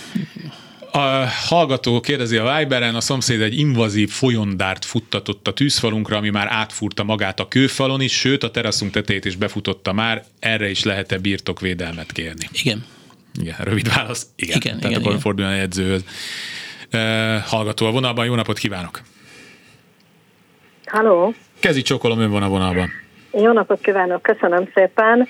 [0.95, 6.47] a hallgató kérdezi a Viberen, a szomszéd egy invazív folyondárt futtatott a tűzfalunkra, ami már
[6.49, 11.17] átfúrta magát a kőfalon is, sőt a teraszunk tetejét is befutotta már, erre is lehet-e
[11.17, 12.49] birtokvédelmet kérni?
[12.51, 12.85] Igen.
[13.39, 14.27] Igen, rövid válasz.
[14.35, 15.21] Igen, igen tehát igen, akkor igen.
[15.21, 16.03] forduljon a jegyzőhöz.
[17.45, 19.01] hallgató a vonalban, jó napot kívánok!
[20.85, 21.33] Halló!
[21.59, 22.89] Kezi csokolom, ön van a vonalban.
[23.41, 25.27] Jó napot kívánok, köszönöm szépen.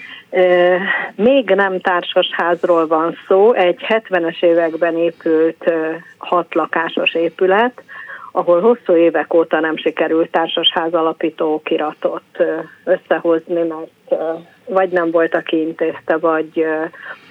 [1.16, 5.72] Még nem társasházról van szó, egy 70-es években épült
[6.18, 7.84] hat lakásos épület,
[8.32, 12.44] ahol hosszú évek óta nem sikerült társasház alapító kiratot
[12.84, 14.22] összehozni, mert
[14.66, 16.66] vagy nem volt, aki intézte, vagy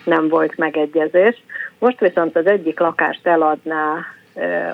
[0.05, 1.43] nem volt megegyezés.
[1.79, 3.97] Most viszont az egyik lakást eladná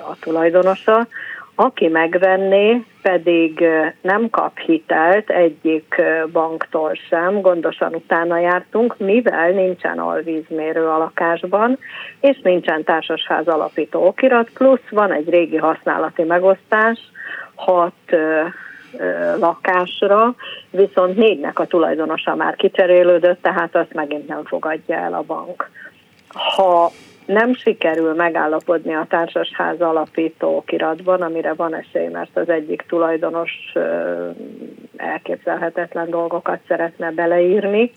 [0.09, 1.07] a tulajdonosa,
[1.55, 3.65] aki megvenné, pedig
[4.01, 11.77] nem kap hitelt egyik banktól sem, gondosan utána jártunk, mivel nincsen alvízmérő a lakásban,
[12.19, 16.99] és nincsen társasház alapító okirat, plusz van egy régi használati megosztás,
[17.55, 18.15] hat
[19.39, 20.35] lakásra,
[20.69, 25.69] viszont négynek a tulajdonosa már kicserélődött, tehát azt megint nem fogadja el a bank.
[26.29, 26.91] Ha
[27.25, 33.51] nem sikerül megállapodni a társasház alapító kiratban, amire van esély, mert az egyik tulajdonos
[34.97, 37.91] elképzelhetetlen dolgokat szeretne beleírni,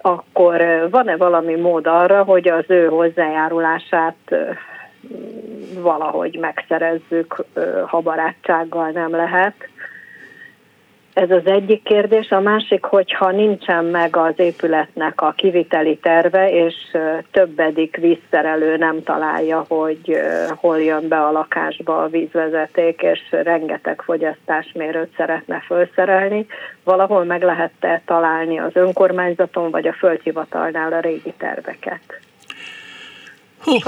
[0.00, 4.16] akkor van-e valami mód arra, hogy az ő hozzájárulását
[5.80, 7.44] valahogy megszerezzük,
[7.86, 9.54] ha barátsággal nem lehet,
[11.14, 12.30] ez az egyik kérdés.
[12.30, 16.74] A másik, hogyha nincsen meg az épületnek a kiviteli terve, és
[17.30, 25.14] többedik vízszerelő nem találja, hogy hol jön be a lakásba a vízvezeték, és rengeteg fogyasztásmérőt
[25.16, 26.46] szeretne felszerelni,
[26.84, 32.20] valahol meg lehet találni az önkormányzaton vagy a földhivatalnál a régi terveket.
[33.64, 33.86] Sok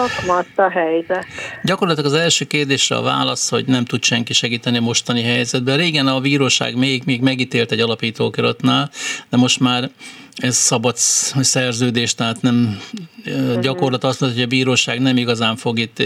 [0.57, 1.27] a helyzet.
[1.63, 5.77] Gyakorlatilag az első kérdésre a válasz, hogy nem tud senki segíteni a mostani helyzetben.
[5.77, 8.91] Régen a bíróság még, még megítélt egy alapítókeratnál,
[9.31, 9.91] de most már
[10.35, 12.81] ez szabad szerződés, tehát nem
[13.61, 16.03] gyakorlat azt mondja, hogy a bíróság nem igazán fog itt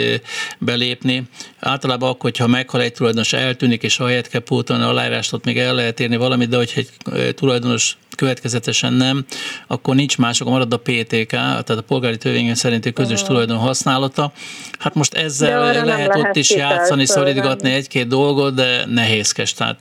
[0.59, 1.23] belépni.
[1.61, 5.75] Általában akkor, hogyha meghal egy tulajdonos, eltűnik, és ahelyett kell pótolni aláírást, ott még el
[5.75, 9.25] lehet érni valamit, de hogyha egy tulajdonos következetesen nem,
[9.67, 14.33] akkor nincs más, akkor marad a PTK, tehát a polgári törvényen szerinti közös tulajdon használata.
[14.79, 19.53] Hát most ezzel lehet, lehet ott is játszani, szorítgatni egy-két dolgot, de nehézkes.
[19.53, 19.81] Tehát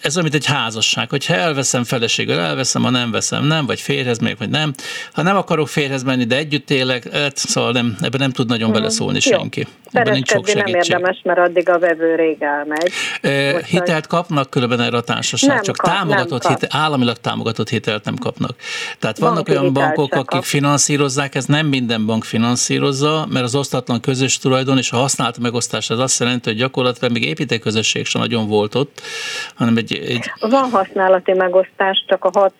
[0.00, 1.10] ez olyan, mint egy házasság.
[1.10, 4.72] Hogyha elveszem feleségül, elveszem, ha nem veszem, nem, vagy férhez még, vagy nem.
[5.12, 8.70] Ha nem akarok férhez menni, de együtt élek, hát, szóval nem, ebben nem tud nagyon
[8.70, 8.78] hmm.
[8.78, 9.36] beleszólni Jó.
[9.38, 9.66] senki.
[9.94, 10.72] Ebben nincs sok segítség.
[10.72, 12.92] nem érdemes, mert addig a vevő rég elmegy.
[13.20, 18.16] E, hitelt kapnak különben erre a társaság, csak kap, támogatott hitel, államilag támogatott hitelt nem
[18.16, 18.56] kapnak.
[18.98, 20.44] Tehát vannak Banki olyan bankok, akik kap.
[20.44, 25.90] finanszírozzák, ez nem minden bank finanszírozza, mert az osztatlan közös tulajdon és a használt megosztás
[25.90, 29.00] az azt jelenti, hogy gyakorlatilag még építőközösség sem nagyon volt ott,
[29.54, 30.32] hanem egy, egy...
[30.40, 32.54] Van használati megosztás, csak a hat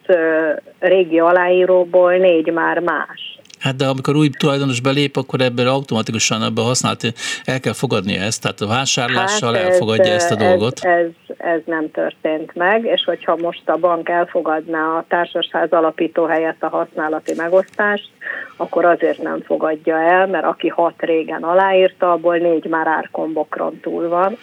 [0.78, 3.34] régi aláíróból négy már más.
[3.64, 7.12] Hát de amikor új tulajdonos belép, akkor ebből automatikusan ebből használt,
[7.44, 10.78] el kell fogadnia ezt, tehát a vásárlással hát ez, elfogadja ezt a dolgot.
[10.82, 16.24] Ez, ez, ez nem történt meg, és hogyha most a bank elfogadná a társasház alapító
[16.24, 18.08] helyett a használati megosztást,
[18.56, 24.08] akkor azért nem fogadja el, mert aki hat régen aláírta, abból négy már árkombokron túl
[24.08, 24.36] van.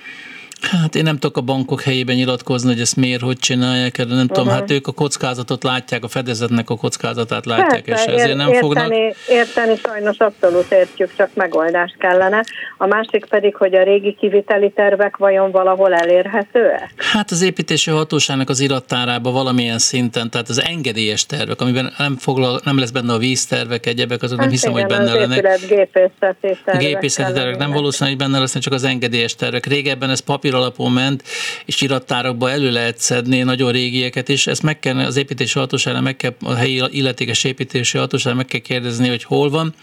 [0.62, 4.18] Hát én nem tudok a bankok helyében nyilatkozni, hogy ezt miért, hogy csinálják, erre nem
[4.18, 4.38] uh-huh.
[4.38, 8.48] tudom, hát ők a kockázatot látják, a fedezetnek a kockázatát látják, Persze, és ezért nem
[8.48, 8.94] érteni, fognak.
[9.30, 12.44] Érteni sajnos abszolút értjük, csak megoldást kellene.
[12.78, 16.92] A másik pedig, hogy a régi kiviteli tervek vajon valahol elérhető-e?
[16.96, 22.60] Hát az építési hatóságnak az irattárába valamilyen szinten, tehát az engedélyes tervek, amiben nem, foglal,
[22.64, 25.60] nem lesz benne a víztervek, egyebek, azok hát nem hiszem, igen, hogy benne lennek.
[25.68, 26.78] Gépészeti tervek.
[26.78, 29.66] Gépészeti tervek nem valószínű, hogy benne lesznek, csak az engedélyes tervek.
[29.66, 31.24] Régebben ez papír papír alapon ment,
[31.66, 36.16] és irattárokba elő lehet szedni nagyon régieket, és ezt meg kell, az építési hatóságra meg
[36.16, 39.74] kell, a helyi illetékes építési hatóságra meg kell kérdezni, hogy hol van.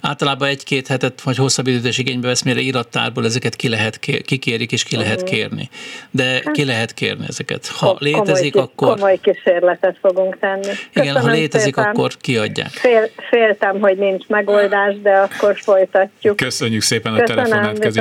[0.00, 4.82] Általában egy-két hetet vagy hosszabb időt igénybe vesz, mire irattárból ezeket ki lehet, kikérik és
[4.82, 5.68] ki lehet kérni.
[6.10, 7.66] De hát, ki lehet kérni ezeket.
[7.66, 8.94] Ha létezik, komoly, akkor...
[8.94, 10.60] Komoly kísérletet fogunk tenni.
[10.62, 11.90] Köszönöm Igen, ha létezik, szépen.
[11.90, 12.68] akkor kiadják.
[12.70, 16.36] Fél, féltem, hogy nincs megoldás, de akkor folytatjuk.
[16.36, 18.00] Köszönjük szépen a Köszönöm, telefonát, Kezi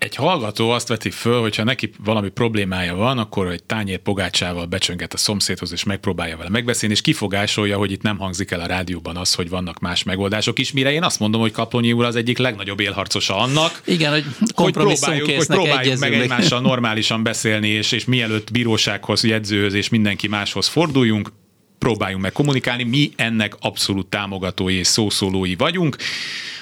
[0.00, 5.12] egy hallgató azt veti föl, hogyha neki valami problémája van, akkor egy tányér pogácsával becsönget
[5.12, 9.16] a szomszédhoz, és megpróbálja vele megbeszélni, és kifogásolja, hogy itt nem hangzik el a rádióban
[9.16, 12.38] az, hogy vannak más megoldások is, mire én azt mondom, hogy Kaplonyi úr az egyik
[12.38, 18.04] legnagyobb élharcosa annak, Igen, hogy, hogy próbáljuk, hogy próbáljuk meg egymással normálisan beszélni, és, és
[18.04, 21.32] mielőtt bírósághoz, jegyzőhöz és mindenki máshoz forduljunk,
[21.80, 25.96] próbáljunk meg kommunikálni, mi ennek abszolút támogatói és szószólói vagyunk.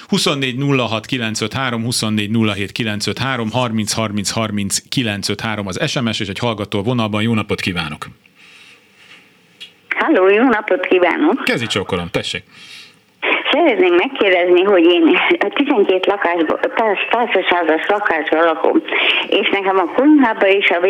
[0.07, 6.83] 24 06 953, 24 07 953, 30 30 30 953 az SMS, és egy hallgató
[6.83, 7.21] vonalban.
[7.21, 8.07] Jó napot kívánok!
[9.89, 11.43] Halló, jó napot kívánok!
[11.43, 12.43] Kezi csókolom, tessék!
[13.51, 15.19] Szeretném megkérdezni, hogy én
[15.53, 16.59] 12 lakásban,
[17.09, 18.81] társasházas lakásban lakom,
[19.29, 20.85] és nekem a konyhába és a,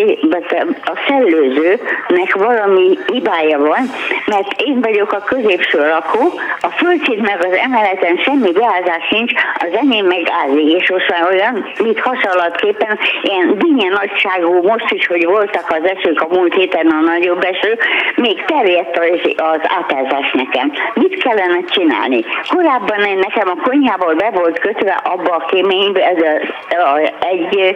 [0.84, 3.84] a szellőzőnek valami hibája van,
[4.26, 9.78] mert én vagyok a középső lakó, a földszint meg az emeleten semmi beázás nincs, az
[9.82, 15.26] enyém meg ázik, és most már olyan, mint hasonlatképpen, ilyen dinnye nagyságú, most is, hogy
[15.26, 17.78] voltak az esők a múlt héten a nagyobb eső,
[18.16, 20.72] még terjedt az, az átázás nekem.
[20.94, 22.19] Mit kellene csinálni?
[22.48, 27.76] Korábban én nekem a konyhából be volt kötve abba a kéménybe ez a, a, egy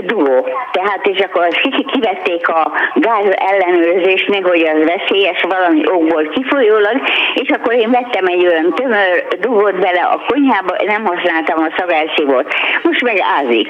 [0.00, 0.48] duó.
[0.72, 7.00] Tehát és akkor azt kivették a gáz ellenőrzésnél, hogy az veszélyes valami okból kifolyólag,
[7.34, 12.54] és akkor én vettem egy olyan tömör dugót bele a konyhába, nem használtam a szagelszívót.
[12.82, 13.68] Most meg ázik.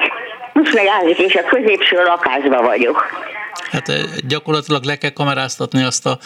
[0.53, 3.07] Most meg ázik, és a középső lakásba vagyok.
[3.71, 3.93] Hát
[4.27, 6.19] gyakorlatilag le kell kameráztatni azt a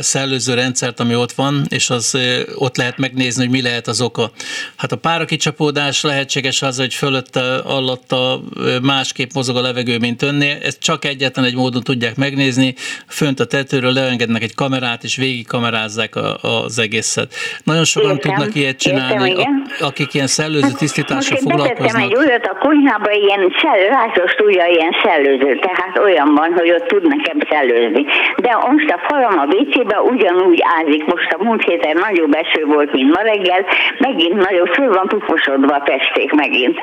[0.00, 2.18] szellőző rendszert, ami ott van, és az
[2.54, 4.30] ott lehet megnézni, hogy mi lehet az oka.
[4.76, 8.40] Hát a párakicsapódás lehetséges az, hogy fölötte, alatta
[8.82, 10.56] másképp mozog a levegő, mint önnél.
[10.62, 12.74] Ezt csak egyetlen egy módon tudják megnézni.
[13.08, 17.34] Fönt a tetőről leengednek egy kamerát, és végig kamerázzák a, az egészet.
[17.64, 22.02] Nagyon sokan értem, tudnak ilyet csinálni, értem, akik ilyen szellőző tisztítással foglalkoznak.
[22.02, 26.86] egy olyat a konyhába, ilyen szell, rázos tudja, ilyen szellőző, tehát olyan van, hogy ott
[26.86, 28.04] tud nekem szellőzni.
[28.36, 31.04] De most a falam a WC-be ugyanúgy ázik.
[31.04, 33.66] Most a múlt héten nagyobb eső volt, mint ma reggel,
[33.98, 36.78] megint nagyobb, föl van pufosodva a pesték megint.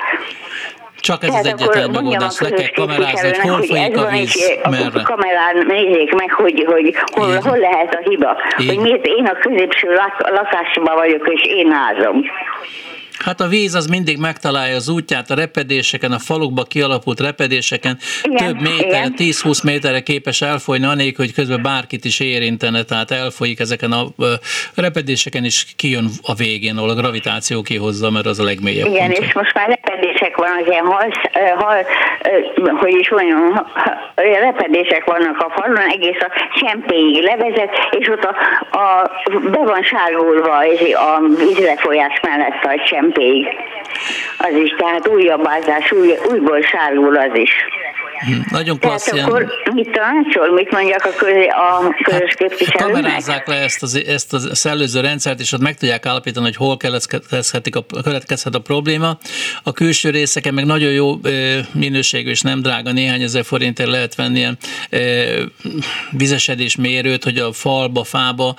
[0.99, 5.01] Csak ez Tehát az egyetlen megoldás, le kell kamerázni, hogy hol folyik a víz, merre.
[5.03, 8.37] kamerán nézzék meg, hogy, hogy hol, hol lehet a hiba.
[8.59, 8.67] Így.
[8.67, 12.23] Hogy miért én a középső lakásban vagyok, és én ázom.
[13.19, 18.47] Hát a víz az mindig megtalálja az útját a repedéseken, a falukba kialapult repedéseken, igen,
[18.47, 23.91] több méter, 10-20 méterre képes elfolyni, anélkül, hogy közben bárkit is érintene, tehát elfolyik ezeken
[23.91, 24.07] a
[24.75, 29.25] repedéseken, és kijön a végén, ahol a gravitáció kihozza, mert az a legmélyebb Igen, pontja.
[29.25, 29.79] és most már
[30.19, 31.13] repedések van, az ilyen hal,
[31.57, 31.85] hal
[32.79, 33.71] hogy is olyan,
[34.15, 38.35] repedések vannak a falon, egész a sempéig levezet, és ott a,
[38.77, 39.11] a
[39.51, 43.47] be van sárgulva a vízlefolyás mellett a sem csempéig.
[44.37, 47.51] Az is, tehát újabb ázás, új, újból sárgul az is.
[48.51, 49.09] Nagyon klassz.
[49.09, 53.01] Tehát akkor mit tanácsol, mit mondjak a, közé, a közös hát, képviselőnek?
[53.01, 56.77] Kamerázzák le ezt, az, ezt a szellőző rendszert, és ott meg tudják állapítani, hogy hol
[56.77, 59.17] keletkezhet a, keletkezhet a probléma.
[59.63, 61.19] A külső részeken meg nagyon jó
[61.71, 64.57] minőségű és nem drága, néhány ezer forintért lehet venni ilyen
[66.11, 68.55] vizesedés mérőt, hogy a falba, fába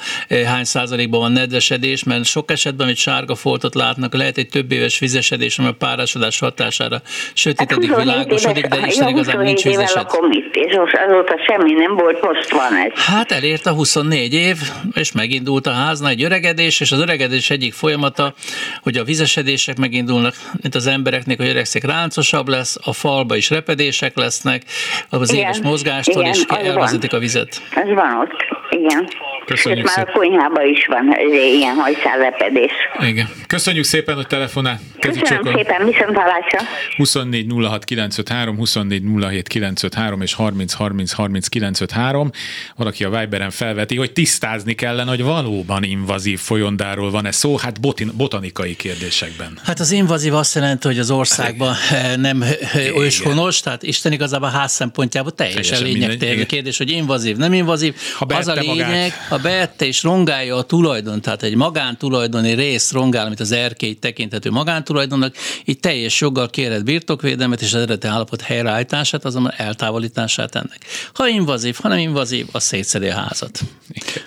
[0.47, 4.99] hány százalékban van nedvesedés, mert sok esetben, amit sárga foltot látnak, lehet egy több éves
[4.99, 10.55] vizesedés, ami a párásodás hatására sötétedik, hát világosodik, de Isten igazán nincs éve lakom itt,
[10.55, 13.05] és most azóta semmi nem volt, most van ez.
[13.05, 14.57] Hát elért a 24 év,
[14.93, 18.35] és megindult a házna egy öregedés, és az öregedés egyik folyamata,
[18.83, 24.17] hogy a vizesedések megindulnak, mint az embereknek, hogy öregszik ráncosabb lesz, a falba is repedések
[24.17, 24.63] lesznek,
[25.11, 27.63] az éves mozgástól igen, is elvezetik a vizet.
[27.75, 29.09] Ez van ott, igen.
[29.47, 32.73] Köszönjük Sőt, már a konyhában is van ilyen hajszállepedés.
[33.01, 33.29] Igen.
[33.47, 34.81] Köszönjük szépen, hogy telefonál.
[35.01, 35.55] Köszönöm csokon.
[35.55, 36.61] szépen, viszont hallásra.
[36.97, 42.31] 24 06 953, 24 07 953 és 30 30 30 953.
[42.77, 48.11] Valaki a Viberen felveti, hogy tisztázni kellene, hogy valóban invazív folyondáról van-e szó, hát botin,
[48.17, 49.59] botanikai kérdésekben.
[49.65, 54.49] Hát az invazív azt jelenti, hogy az országban eh, nem eh, őshonos, tehát Isten igazából
[54.49, 57.95] a ház szempontjából teljesen, teljesen lényegtelen kérdés, hogy invazív, nem invazív.
[58.19, 59.36] Ha az a lényeg, magát.
[59.37, 64.51] Ha beette és rongálja a tulajdon, tehát egy magántulajdoni rész rongál, amit az erkély tekinthető
[64.51, 65.35] magántulajdonnak,
[65.65, 70.79] így teljes joggal kérhet birtokvédelmet és az eredeti állapot helyreállítását, azonban eltávolítását ennek.
[71.15, 73.61] Ha invazív, ha nem invazív, az szétszedi a házat.
[73.89, 74.23] Igen.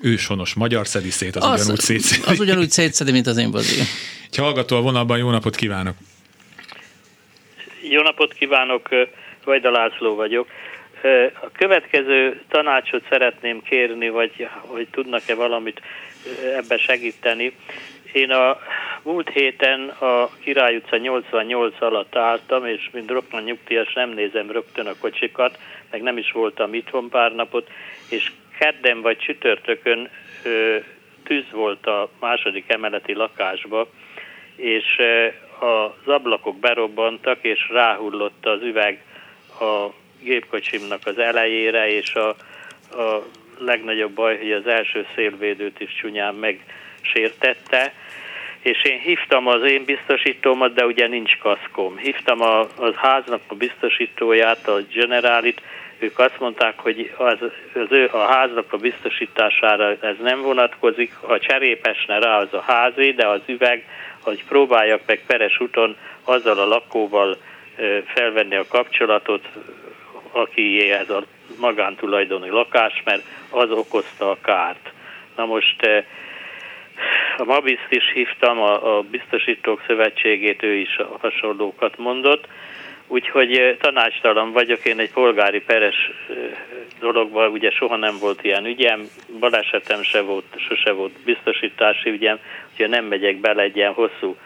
[0.00, 2.22] Őshonos magyar szedi szét, az, az ugyanúgy szétszedi.
[2.26, 3.78] Az ugyanúgy szétszedi, mint az invazív.
[4.30, 5.94] Egy hallgató a vonalban, jó napot kívánok!
[7.90, 8.88] Jó napot kívánok,
[9.44, 10.46] Vajda László vagyok.
[11.40, 15.80] A következő tanácsot szeretném kérni, vagy hogy tudnak-e valamit
[16.56, 17.52] ebbe segíteni.
[18.12, 18.58] Én a
[19.02, 24.86] múlt héten a Király utca 88 alatt álltam, és mint roknan nyugdíjas nem nézem rögtön
[24.86, 25.58] a kocsikat,
[25.90, 27.70] meg nem is voltam itthon pár napot,
[28.10, 30.08] és kedden vagy csütörtökön
[30.44, 30.76] ö,
[31.24, 33.88] tűz volt a második emeleti lakásba,
[34.56, 35.26] és ö,
[35.66, 39.04] az ablakok berobbantak, és ráhullott az üveg
[39.60, 39.88] a
[40.26, 42.28] gépkocsimnak az elejére, és a,
[43.02, 43.26] a
[43.58, 47.92] legnagyobb baj, hogy az első szélvédőt is csúnyán megsértette,
[48.60, 51.96] és én hívtam az én biztosítómat, de ugye nincs kaszkom.
[51.96, 55.60] Hívtam a, az háznak a biztosítóját, a generálit,
[55.98, 57.38] ők azt mondták, hogy az,
[57.74, 63.10] az ő, a háznak a biztosítására ez nem vonatkozik, ha cserépesne rá az a házé,
[63.10, 63.84] de az üveg,
[64.20, 67.36] hogy próbáljak meg peres úton azzal a lakóval
[68.14, 69.48] felvenni a kapcsolatot,
[70.36, 71.24] aki ez a
[71.60, 74.92] magántulajdoni lakás, mert az okozta a kárt.
[75.36, 76.04] Na most
[77.36, 82.48] a Mabiszt is hívtam, a, a Biztosítók Szövetségét, ő is hasonlókat mondott,
[83.06, 86.10] úgyhogy tanácstalan vagyok, én egy polgári peres
[87.00, 89.06] dologban ugye soha nem volt ilyen ügyem,
[89.38, 92.38] balesetem se volt, sose volt biztosítási ügyem,
[92.74, 94.36] ugye nem megyek bele egy ilyen hosszú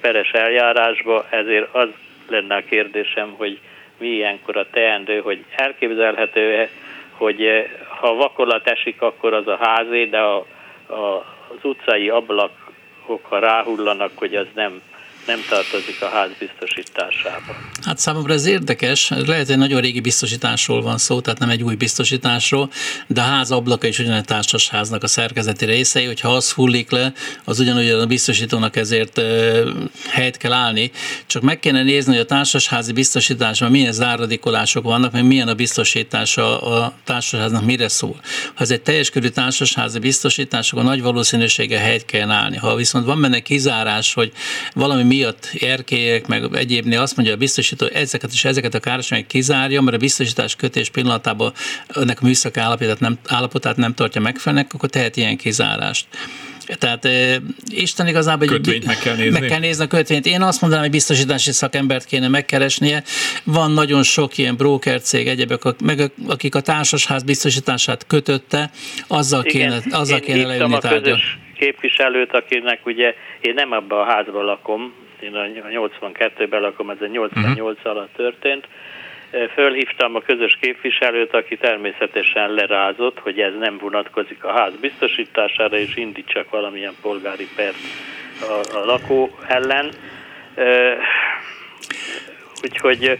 [0.00, 1.88] peres eljárásba, ezért az
[2.28, 3.58] lenne a kérdésem, hogy
[3.98, 6.68] mi ilyenkor a teendő, hogy elképzelhető
[7.16, 7.68] hogy
[8.00, 10.36] ha vakolat esik, akkor az a házé, de a,
[10.88, 14.82] a az utcai ablakok, ha ráhullanak, hogy az nem
[15.26, 17.56] nem tartozik a ház biztosításába.
[17.84, 21.74] Hát számomra ez érdekes, lehet, hogy nagyon régi biztosításról van szó, tehát nem egy új
[21.74, 22.70] biztosításról,
[23.06, 27.12] de a ház ablaka is ugyanegy társasháznak a szerkezeti részei, hogyha az hullik le,
[27.44, 29.20] az ugyanúgy a biztosítónak ezért
[30.08, 30.90] helyt kell állni,
[31.26, 36.60] csak meg kéne nézni, hogy a társasházi biztosításban milyen záradékolások vannak, meg milyen a biztosítása
[36.60, 38.20] a társasháznak mire szól.
[38.54, 42.56] Ha ez egy teljes körű társasházi biztosítás, akkor nagy valószínűséggel helyt kell állni.
[42.56, 44.32] Ha viszont van benne kizárás, hogy
[44.72, 49.80] valami miatt erkélyek, meg egyébnél azt mondja a biztosító, ezeket és ezeket a károsanyag kizárja,
[49.80, 51.52] mert a biztosítás kötés pillanatában
[51.88, 56.06] ennek a műszaki állapotát nem, állapotát nem tartja megfelelnek, akkor tehet ilyen kizárást.
[56.78, 59.38] Tehát e, Isten igazából kötvényt meg kell nézni.
[59.38, 60.26] Meg kell nézni a kötvényt.
[60.26, 63.02] Én azt mondanám, hogy biztosítási szakembert kéne megkeresnie.
[63.44, 68.70] Van nagyon sok ilyen broker cég, egyebek, meg akik a társasház biztosítását kötötte,
[69.06, 69.70] azzal Igen.
[69.70, 71.22] kéne, azzal kéne leülni tárgyalni
[71.58, 77.06] képviselőt, akinek ugye én nem abban a házban lakom, én a 82-ben lakom, ez a
[77.06, 77.92] 88 uh-huh.
[77.92, 78.66] alatt történt,
[79.54, 85.96] Fölhívtam a közös képviselőt, aki természetesen lerázott, hogy ez nem vonatkozik a ház biztosítására, és
[85.96, 87.76] indítsak valamilyen polgári pert
[88.40, 89.90] a, a lakó ellen.
[92.62, 93.18] Úgyhogy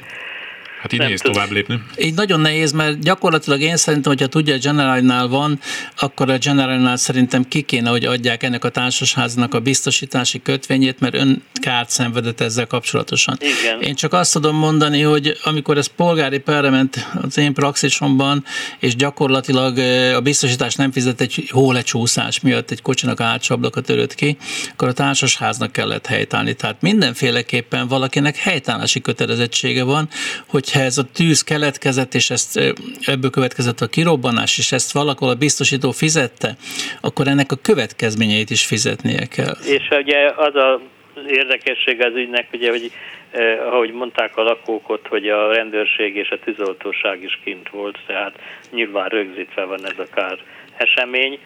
[0.80, 1.82] Hát így nehéz tovább lépni.
[1.98, 5.60] Így nagyon nehéz, mert gyakorlatilag én szerintem, hogyha tudja, a Generalnál van,
[5.98, 11.14] akkor a Generalnál szerintem ki kéne, hogy adják ennek a társasháznak a biztosítási kötvényét, mert
[11.14, 13.36] ön kárt szenvedett ezzel kapcsolatosan.
[13.40, 13.80] Igen.
[13.80, 18.44] Én csak azt tudom mondani, hogy amikor ez polgári perre ment az én praxisomban,
[18.78, 19.78] és gyakorlatilag
[20.14, 24.36] a biztosítás nem fizet egy hólecsúszás miatt egy kocsinak átsablaka törött ki,
[24.72, 26.54] akkor a társasháznak kellett helytállni.
[26.54, 30.08] Tehát mindenféleképpen valakinek helytállási kötelezettsége van,
[30.46, 32.60] hogy hogyha ez a tűz keletkezett, és ezt
[33.06, 36.56] ebből következett a kirobbanás, és ezt valahol a biztosító fizette,
[37.00, 39.56] akkor ennek a következményeit is fizetnie kell.
[39.64, 40.80] És ugye az a
[41.28, 42.90] érdekesség az ügynek, ugye, hogy
[43.30, 47.98] eh, ahogy mondták a lakók ott, hogy a rendőrség és a tűzoltóság is kint volt,
[48.06, 48.34] tehát
[48.70, 50.38] nyilván rögzítve van ez a kár
[50.76, 51.38] esemény,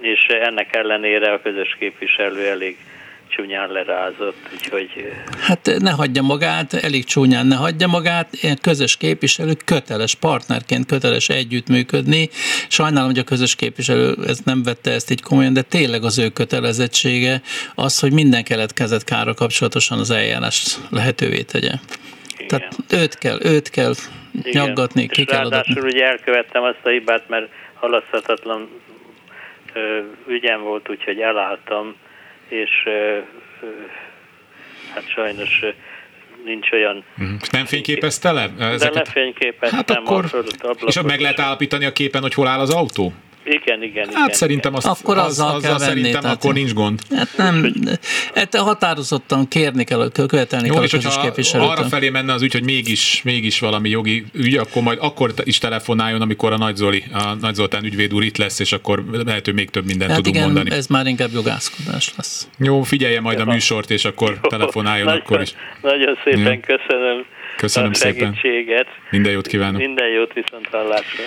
[0.00, 2.76] és ennek ellenére a közös képviselő elég
[3.36, 5.12] csúnyán lerázott, úgyhogy...
[5.40, 8.28] Hát ne hagyja magát, elég csúnyán ne hagyja magát,
[8.60, 12.28] közös képviselő köteles partnerként köteles együttműködni.
[12.68, 16.28] Sajnálom, hogy a közös képviselő ez nem vette ezt így komolyan, de tényleg az ő
[16.28, 17.40] kötelezettsége
[17.74, 21.72] az, hogy minden keletkezett kára kapcsolatosan az eljárást lehetővé tegye.
[22.38, 22.48] Igen.
[22.48, 23.92] Tehát őt kell, őt kell
[24.32, 24.66] Igen.
[24.66, 25.80] nyaggatni, ki kell adatni.
[25.80, 28.68] ugye elkövettem azt a hibát, mert halaszthatatlan
[30.26, 31.94] ügyem volt, úgyhogy elálltam,
[32.52, 32.70] és
[34.94, 35.64] hát sajnos
[36.44, 37.04] nincs olyan...
[37.14, 37.34] Mhm.
[37.50, 38.50] Nem fényképezte le?
[38.58, 38.94] Ezeket?
[38.94, 39.78] De lefényképeztem.
[39.78, 40.24] Hát akkor,
[40.58, 43.12] a és meg lehet állapítani a képen, hogy hol áll az autó?
[43.44, 44.04] Igen, igen.
[44.04, 47.00] Hát igen, szerintem azt, akkor az, azzal, azzal kell szerintem venni, akkor nincs gond.
[47.16, 47.72] Hát nem,
[48.34, 51.72] hát határozottan kérni kell, követelni Jó, kell és a képviselőtől.
[51.72, 55.58] arra felé menne az ügy, hogy mégis, mégis valami jogi ügy, akkor majd akkor is
[55.58, 59.44] telefonáljon, amikor a Nagy, Zoli, a Nagy Zoltán ügyvéd úr itt lesz, és akkor lehet,
[59.44, 60.76] hogy még több mindent hát tudunk igen, mondani.
[60.76, 62.48] ez már inkább jogászkodás lesz.
[62.58, 65.54] Jó, figyelje majd a műsort, és akkor Jó, telefonáljon nagyon, akkor is.
[65.82, 67.24] Nagyon szépen köszönöm.
[67.56, 68.38] Köszönöm a szépen.
[69.10, 69.80] Minden jót kívánok.
[69.80, 71.22] Minden jót viszont hallásra.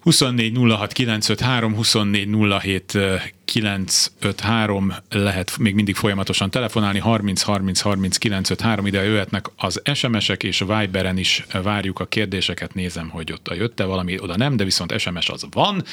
[0.00, 2.28] 24 06 953, 24
[2.60, 2.98] 07
[3.44, 10.58] 953 lehet még mindig folyamatosan telefonálni, 30 30 30 953 ide jöhetnek az SMS-ek, és
[10.58, 14.98] Viberen is várjuk a kérdéseket, nézem, hogy ott a jötte valami, oda nem, de viszont
[14.98, 15.84] SMS az van.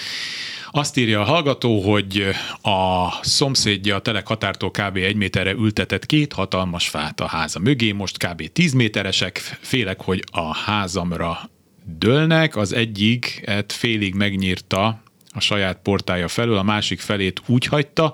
[0.72, 2.24] Azt írja a hallgató, hogy
[2.62, 4.96] a szomszédja a telek határtól kb.
[4.96, 8.52] egy méterre ültetett két hatalmas fát a háza mögé, most kb.
[8.52, 11.50] 10 méteresek, félek, hogy a házamra
[11.98, 15.02] dőlnek, az egyik félig megnyírta
[15.38, 18.14] a saját portája felől, a másik felét úgy hagyta,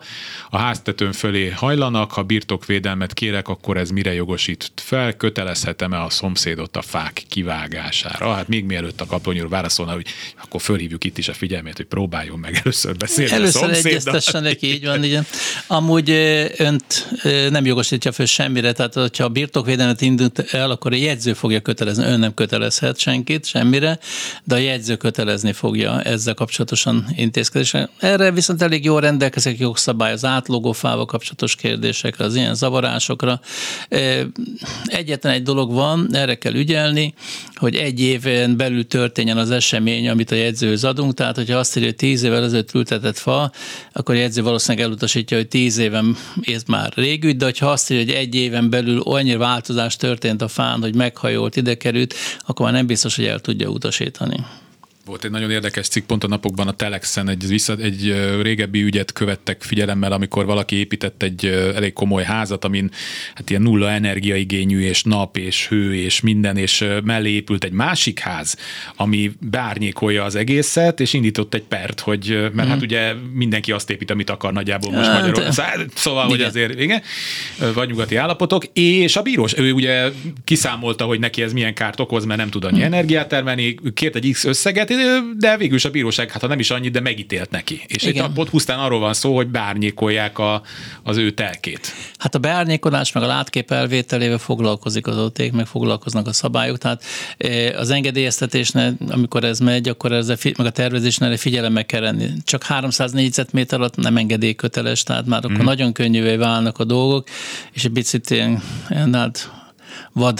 [0.50, 6.78] a háztetőn fölé hajlanak, ha birtokvédelmet kérek, akkor ez mire jogosít fel, kötelezhetem-e a szomszédot
[6.78, 8.34] a fák kivágására?
[8.34, 10.06] Hát még mielőtt a kaponyúr válaszolna, hogy
[10.44, 14.86] akkor fölhívjuk itt is a figyelmét, hogy próbáljon meg először beszélni Először a egyeztessenek, így
[14.86, 15.26] van, igen.
[15.68, 16.10] Amúgy
[16.58, 17.08] önt
[17.50, 22.04] nem jogosítja föl semmire, tehát ha a birtokvédelmet indult el, akkor a jegyző fogja kötelezni,
[22.04, 24.00] ön nem kötelezhet senkit semmire,
[24.44, 27.90] de a jegyző kötelezni fogja ezzel kapcsolatosan intézkedésre.
[28.00, 33.40] Erre viszont elég jól rendelkezik jogszabály az átlógófával kapcsolatos kérdésekre, az ilyen zavarásokra.
[34.86, 37.14] Egyetlen egy dolog van, erre kell ügyelni,
[37.56, 41.88] hogy egy éven belül történjen az esemény, amit a jegyzőhöz adunk, tehát hogyha azt írja,
[41.88, 43.52] hogy tíz évvel ezelőtt ültetett fa,
[43.92, 48.06] akkor a jegyző valószínűleg elutasítja, hogy tíz éven ez már régügy, de ha azt írja,
[48.06, 52.14] hogy egy éven belül olyan változás történt a fán, hogy meghajolt, ide került,
[52.46, 54.46] akkor már nem biztos, hogy el tudja utasítani.
[55.06, 59.12] Volt egy nagyon érdekes cikk pont a napokban a Telexen, egy, vissza, egy régebbi ügyet
[59.12, 61.46] követtek figyelemmel, amikor valaki épített egy
[61.76, 62.92] elég komoly házat, amin
[63.36, 68.20] hát ilyen nulla energiaigényű, és nap, és hő, és minden, és mellé épült egy másik
[68.20, 68.58] ház,
[68.96, 72.70] ami beárnyékolja az egészet, és indított egy pert, hogy, mert mm.
[72.70, 72.84] hát mhm.
[72.84, 75.88] ugye mindenki azt épít, amit akar nagyjából most hát, Magyarországon.
[75.96, 76.38] Szóval, igen.
[76.38, 77.02] hogy azért, igen,
[77.74, 80.10] vagy nyugati állapotok, és a bírós, ő ugye
[80.44, 82.84] kiszámolta, hogy neki ez milyen kárt okoz, mert nem tud annyi mm.
[82.84, 84.92] energiát termelni, kért egy X összeget,
[85.38, 87.82] de végül is a bíróság, hát ha nem is annyit, de megítélt neki.
[87.88, 88.26] És Igen.
[88.26, 90.62] itt pont pusztán arról van szó, hogy beárnyékolják a,
[91.04, 91.94] az ő telkét.
[92.18, 96.78] Hát a beárnyékolás meg a látkép elvételével foglalkozik az OT, meg foglalkoznak a szabályok.
[96.78, 97.04] Tehát
[97.38, 102.30] e, az engedélyeztetésnél, amikor ez megy, akkor ez a, meg a tervezésnél figyelemmel kell lenni.
[102.44, 105.66] Csak 300 négyzetméter alatt nem engedélyköteles, tehát már akkor mm.
[105.66, 107.28] nagyon könnyűvé válnak a dolgok,
[107.72, 108.62] és egy picit ilyen,
[109.12, 109.52] hát
[110.14, 110.40] vad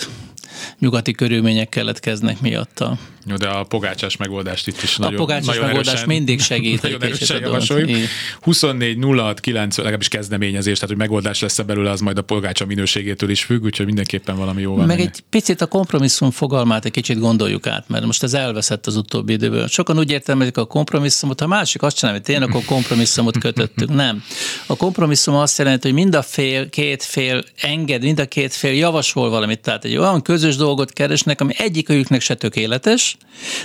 [0.80, 2.98] nyugati körülmények keletkeznek miatta.
[3.26, 6.82] Jó, de a pogácsás megoldást itt is a nagyon, pogácsás nagyon megoldás erősen, mindig segít.
[6.82, 8.08] Nagyon erősen javasoljuk.
[8.42, 12.66] 24 06 9, legalábbis kezdeményezés, tehát hogy megoldás lesz -e belőle, az majd a pogácsa
[12.66, 14.86] minőségétől is függ, úgyhogy mindenképpen valami jó van.
[14.86, 18.96] Meg egy picit a kompromisszum fogalmát egy kicsit gondoljuk át, mert most ez elveszett az
[18.96, 19.68] utóbbi időből.
[19.68, 23.90] Sokan úgy értelmezik a kompromisszumot, ha másik azt csinálja, hogy én akkor kompromisszumot kötöttük.
[24.04, 24.24] Nem.
[24.68, 28.74] A kompromisszum azt jelenti, hogy mind a fél, két fél enged, mind a két fél
[28.74, 29.60] javasol valamit.
[29.60, 33.13] Tehát egy olyan közös dolgot keresnek, ami egyikőjüknek se tökéletes,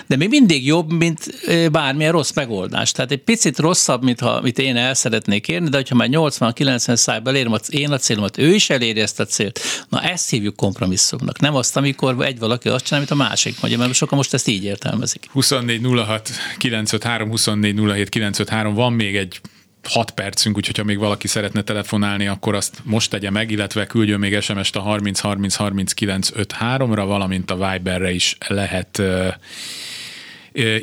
[0.07, 1.31] de még mindig jobb, mint
[1.71, 2.93] bármilyen rossz megoldás.
[2.93, 6.97] Tehát egy picit rosszabb, mint ha, amit én el szeretnék érni, de hogyha már 80-90
[6.97, 9.61] szájban elérem az én a célomat, ő is eléri ezt a célt.
[9.89, 11.41] Na ezt hívjuk kompromisszumnak.
[11.41, 14.49] Nem azt, amikor egy valaki azt csinál, mint a másik mondja, mert sokan most ezt
[14.49, 15.27] így értelmezik.
[15.33, 19.41] 24 06 953, 24 07 953, van még egy
[19.83, 24.19] 6 percünk, úgyhogy ha még valaki szeretne telefonálni, akkor azt most tegye meg, illetve küldjön
[24.19, 29.03] még SMS-t a 30 30 39 53-ra, valamint a Viberre is lehet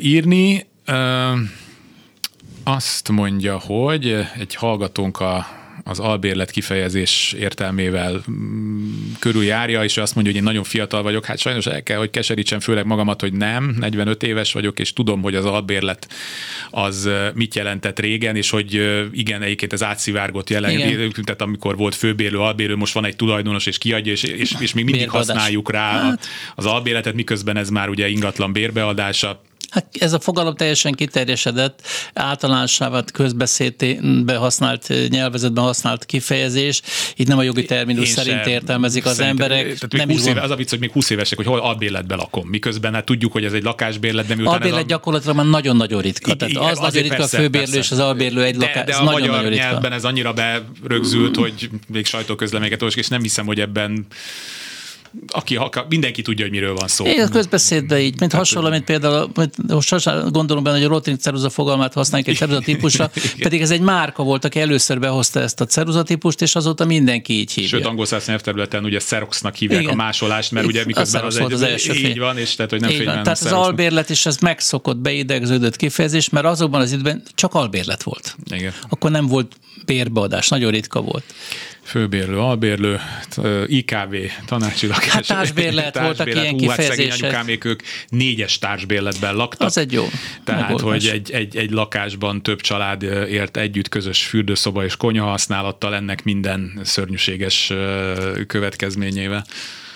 [0.00, 0.66] írni.
[2.64, 5.46] Azt mondja, hogy egy hallgatónk a
[5.88, 11.38] az albérlet kifejezés értelmével mm, körüljárja, és azt mondja, hogy én nagyon fiatal vagyok, hát
[11.38, 15.34] sajnos el kell, hogy keserítsen főleg magamat, hogy nem, 45 éves vagyok, és tudom, hogy
[15.34, 16.08] az albérlet
[16.70, 18.74] az mit jelentett régen, és hogy
[19.12, 20.76] igen, egyébként ez átszivárgott jelen,
[21.24, 24.84] tehát amikor volt főbérlő, albérlő, most van egy tulajdonos, és kiadja, és, és, és még
[24.84, 25.26] mindig Bérbeadás.
[25.28, 26.26] használjuk rá hát.
[26.54, 31.82] az albérletet, miközben ez már ugye ingatlan bérbeadása, Hát ez a fogalom teljesen kiterjesedett,
[32.14, 36.82] általánosában közbeszédbe használt, nyelvezetben használt kifejezés.
[37.16, 39.62] Itt nem a jogi terminus szerint értelmezik az emberek.
[39.62, 42.48] Tehát nem 20 éve, az a vicc, hogy még 20 évesek, hogy hol albérletbe lakom,
[42.48, 44.86] miközben hát tudjuk, hogy ez egy lakásbérlet, de Albérlet a...
[44.86, 46.34] gyakorlatilag már nagyon-nagyon ritka.
[46.34, 47.78] Tehát igen, az nagyon ritka persze, a főbérlő persze.
[47.78, 48.74] és az albérlő egy lakás.
[48.74, 49.64] De, de a nagyon, magyar nagyon ritka.
[49.64, 50.32] nyelvben ez annyira
[50.82, 54.06] berögzült, hogy még sajtóközleményeket olvasok, és nem hiszem, hogy ebben
[55.28, 55.58] aki
[55.88, 57.04] mindenki tudja, hogy miről van szó.
[57.04, 59.30] A közbeszédben így, mint Tehát, hasonló, mint például,
[59.68, 63.70] most sosem gondolom benne, hogy a rotring ceruza fogalmát használjuk egy ceruza típusra, pedig ez
[63.70, 67.68] egy márka volt, aki először behozta ezt a ceruza típust, és azóta mindenki így hívja.
[67.68, 69.92] Sőt, angol száz nyelvterületen ugye Xeroxnak hívják Igen.
[69.92, 72.80] a másolást, mert ugye miközben az, az, egy, az első így van, és tehát, hogy
[72.80, 77.54] nem fényben, Tehát az albérlet is ez megszokott, beidegződött kifejezés, mert azokban az időben csak
[77.54, 78.36] albérlet volt.
[78.50, 78.72] Igen.
[78.88, 79.52] Akkor nem volt
[79.84, 81.24] bérbeadás, nagyon ritka volt
[81.86, 83.00] főbérlő, albérlő,
[83.66, 84.14] IKV,
[84.46, 85.08] tanácsi lakás.
[85.08, 89.66] Hát társbérlet, társbérlet voltak ilyen Hú, hát anyukámék, ők négyes társbérletben laktak.
[89.66, 90.04] Az egy jó.
[90.44, 95.94] Tehát, hogy egy, egy, egy lakásban több család ért együtt közös fürdőszoba és konyha használattal
[95.94, 97.72] ennek minden szörnyűséges
[98.46, 99.46] következményével.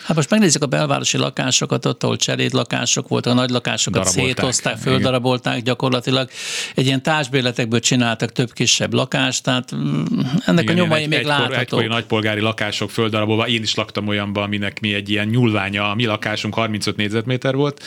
[0.05, 4.77] Hát most megnézzük a belvárosi lakásokat, ott, ahol cseréd lakások voltak, a nagy lakásokat szétozták,
[4.77, 6.29] földarabolták gyakorlatilag.
[6.75, 10.05] Egy ilyen társbérletekből csináltak több kisebb lakást, tehát mm,
[10.47, 11.59] ennek Igen, a nyomai egy, még egykor, láthatók.
[11.59, 16.05] Egykori nagypolgári lakások földarabolva, én is laktam olyanban, aminek mi egy ilyen nyúlványa, a mi
[16.05, 17.83] lakásunk 35 négyzetméter volt,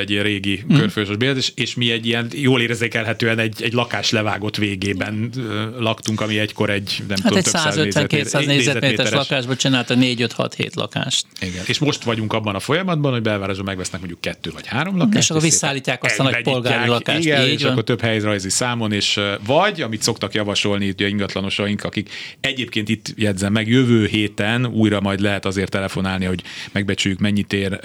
[0.00, 0.76] egy ilyen régi mm.
[0.76, 5.30] körfős bélet, és, és mi egy ilyen jól érzékelhetően egy, egy lakás levágott végében
[5.78, 11.26] laktunk, ami egykor egy nem hát tudom, egy 150-200 négyzetméteres lakásban csinálta 4-5-6-7 lakást.
[11.40, 11.62] Igen.
[11.66, 15.16] És most vagyunk abban a folyamatban, hogy belvárosban megvesznek mondjuk kettő vagy három lakást.
[15.16, 17.24] És akkor visszaállítják azt a nagy polgári lakást.
[17.24, 17.72] Igen, és van.
[17.72, 22.10] akkor több helyrajzi számon, és vagy, amit szoktak javasolni itt a ingatlanosaink, akik
[22.40, 27.80] egyébként itt jegyzem meg, jövő héten újra majd lehet azért telefonálni, hogy megbecsüljük, mennyit ér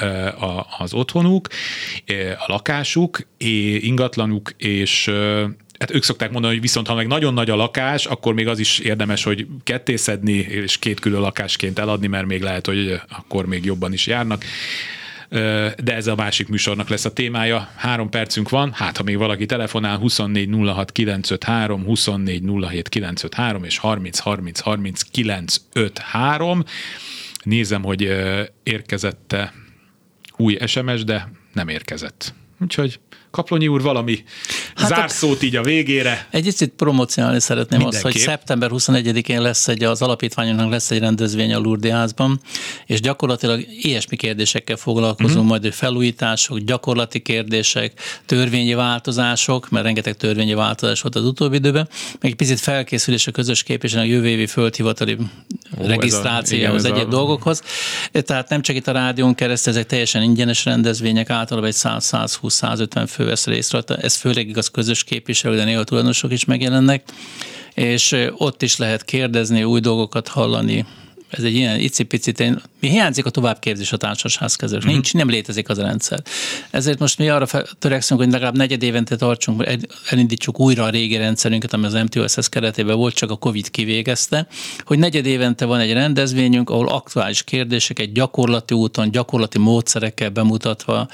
[0.78, 1.48] az otthonuk,
[2.38, 3.28] a lakásuk,
[3.80, 5.12] ingatlanuk, és
[5.80, 8.59] hát ők szokták mondani, hogy viszont ha meg nagyon nagy a lakás, akkor még az
[8.59, 13.65] is érdemes, hogy kettészedni, és két külön lakásként eladni, mert még lehet, hogy akkor még
[13.65, 14.43] jobban is járnak
[15.78, 17.69] de ez a másik műsornak lesz a témája.
[17.76, 23.78] Három percünk van, hát ha még valaki telefonál 24 06 953, 24 07 953 és
[23.78, 26.63] 30 30 30 953.
[27.43, 28.15] Nézem, hogy
[28.63, 29.53] érkezette
[30.38, 32.34] új SMS, de nem érkezett.
[32.61, 32.99] Úgyhogy
[33.36, 34.24] Kaplonyi úr valami
[34.76, 36.28] hát zárszót így a végére.
[36.32, 38.06] Egy kicsit promocionálni szeretném Mindenképp.
[38.06, 42.40] azt, hogy szeptember 21-én lesz egy, az alapítványunknak lesz egy rendezvény a Lurdi házban,
[42.86, 45.62] és gyakorlatilag ilyesmi kérdésekkel foglalkozunk, uh-huh.
[45.62, 47.92] majd felújítások, gyakorlati kérdések,
[48.26, 51.88] törvényi változások, mert rengeteg törvényi változás volt az utóbbi időben,
[52.20, 55.18] meg egy picit felkészülés a közös képviselő a jövő évi földhivatali
[55.78, 57.09] regisztrációhoz, egyéb a...
[57.09, 57.61] dolgokhoz.
[58.11, 63.26] Tehát nem csak itt a rádión keresztül, ezek teljesen ingyenes rendezvények, általában egy 100-120-150 fő
[63.26, 63.73] vesz részt.
[63.88, 67.03] Ez főleg igaz közös képviselő, de néha tulajdonosok is megjelennek,
[67.73, 70.86] és ott is lehet kérdezni, új dolgokat hallani,
[71.30, 72.39] ez egy ilyen icipicit,
[72.80, 74.82] mi hiányzik a továbbképzés a társasházkezelők.
[74.82, 74.93] Uh-huh.
[74.93, 76.21] Nincs, nem létezik az a rendszer.
[76.69, 77.47] Ezért most mi arra
[77.80, 79.67] törekszünk, hogy legalább negyed évente tartsunk,
[80.09, 84.47] elindítsuk újra a régi rendszerünket, ami az MTOSS keretében volt, csak a Covid kivégezte,
[84.86, 91.07] hogy negyed évente van egy rendezvényünk, ahol aktuális kérdéseket gyakorlati úton, gyakorlati módszerekkel bemutatva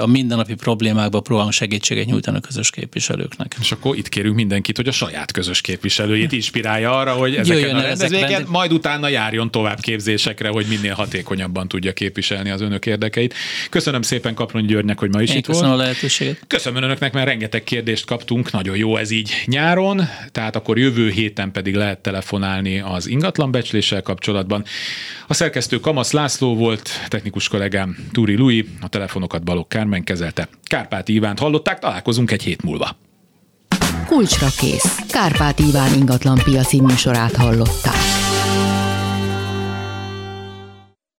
[0.00, 3.56] a mindennapi problémákban próbálunk segítséget nyújtani a közös képviselőknek.
[3.60, 7.80] És akkor itt kérünk mindenkit, hogy a saját közös képviselőjét inspirálja arra, hogy ezeken a
[7.80, 13.34] rendezvényeken, majd utána jár járjon tovább képzésekre, hogy minél hatékonyabban tudja képviselni az önök érdekeit.
[13.70, 15.80] Köszönöm szépen Kaplon Györgynek, hogy ma is Én itt köszönöm volt.
[15.80, 16.40] a lehetőséget.
[16.46, 20.02] Köszönöm önöknek, mert rengeteg kérdést kaptunk, nagyon jó ez így nyáron,
[20.32, 24.64] tehát akkor jövő héten pedig lehet telefonálni az ingatlan becsléssel kapcsolatban.
[25.26, 30.48] A szerkesztő Kamasz László volt, technikus kollégám Túri Lui, a telefonokat Balogh Kármen kezelte.
[30.64, 32.96] Kárpát Ivánt hallották, találkozunk egy hét múlva.
[34.06, 34.98] Kulcsra kész.
[35.08, 38.25] Kárpát Iván ingatlan piaci műsorát hallották.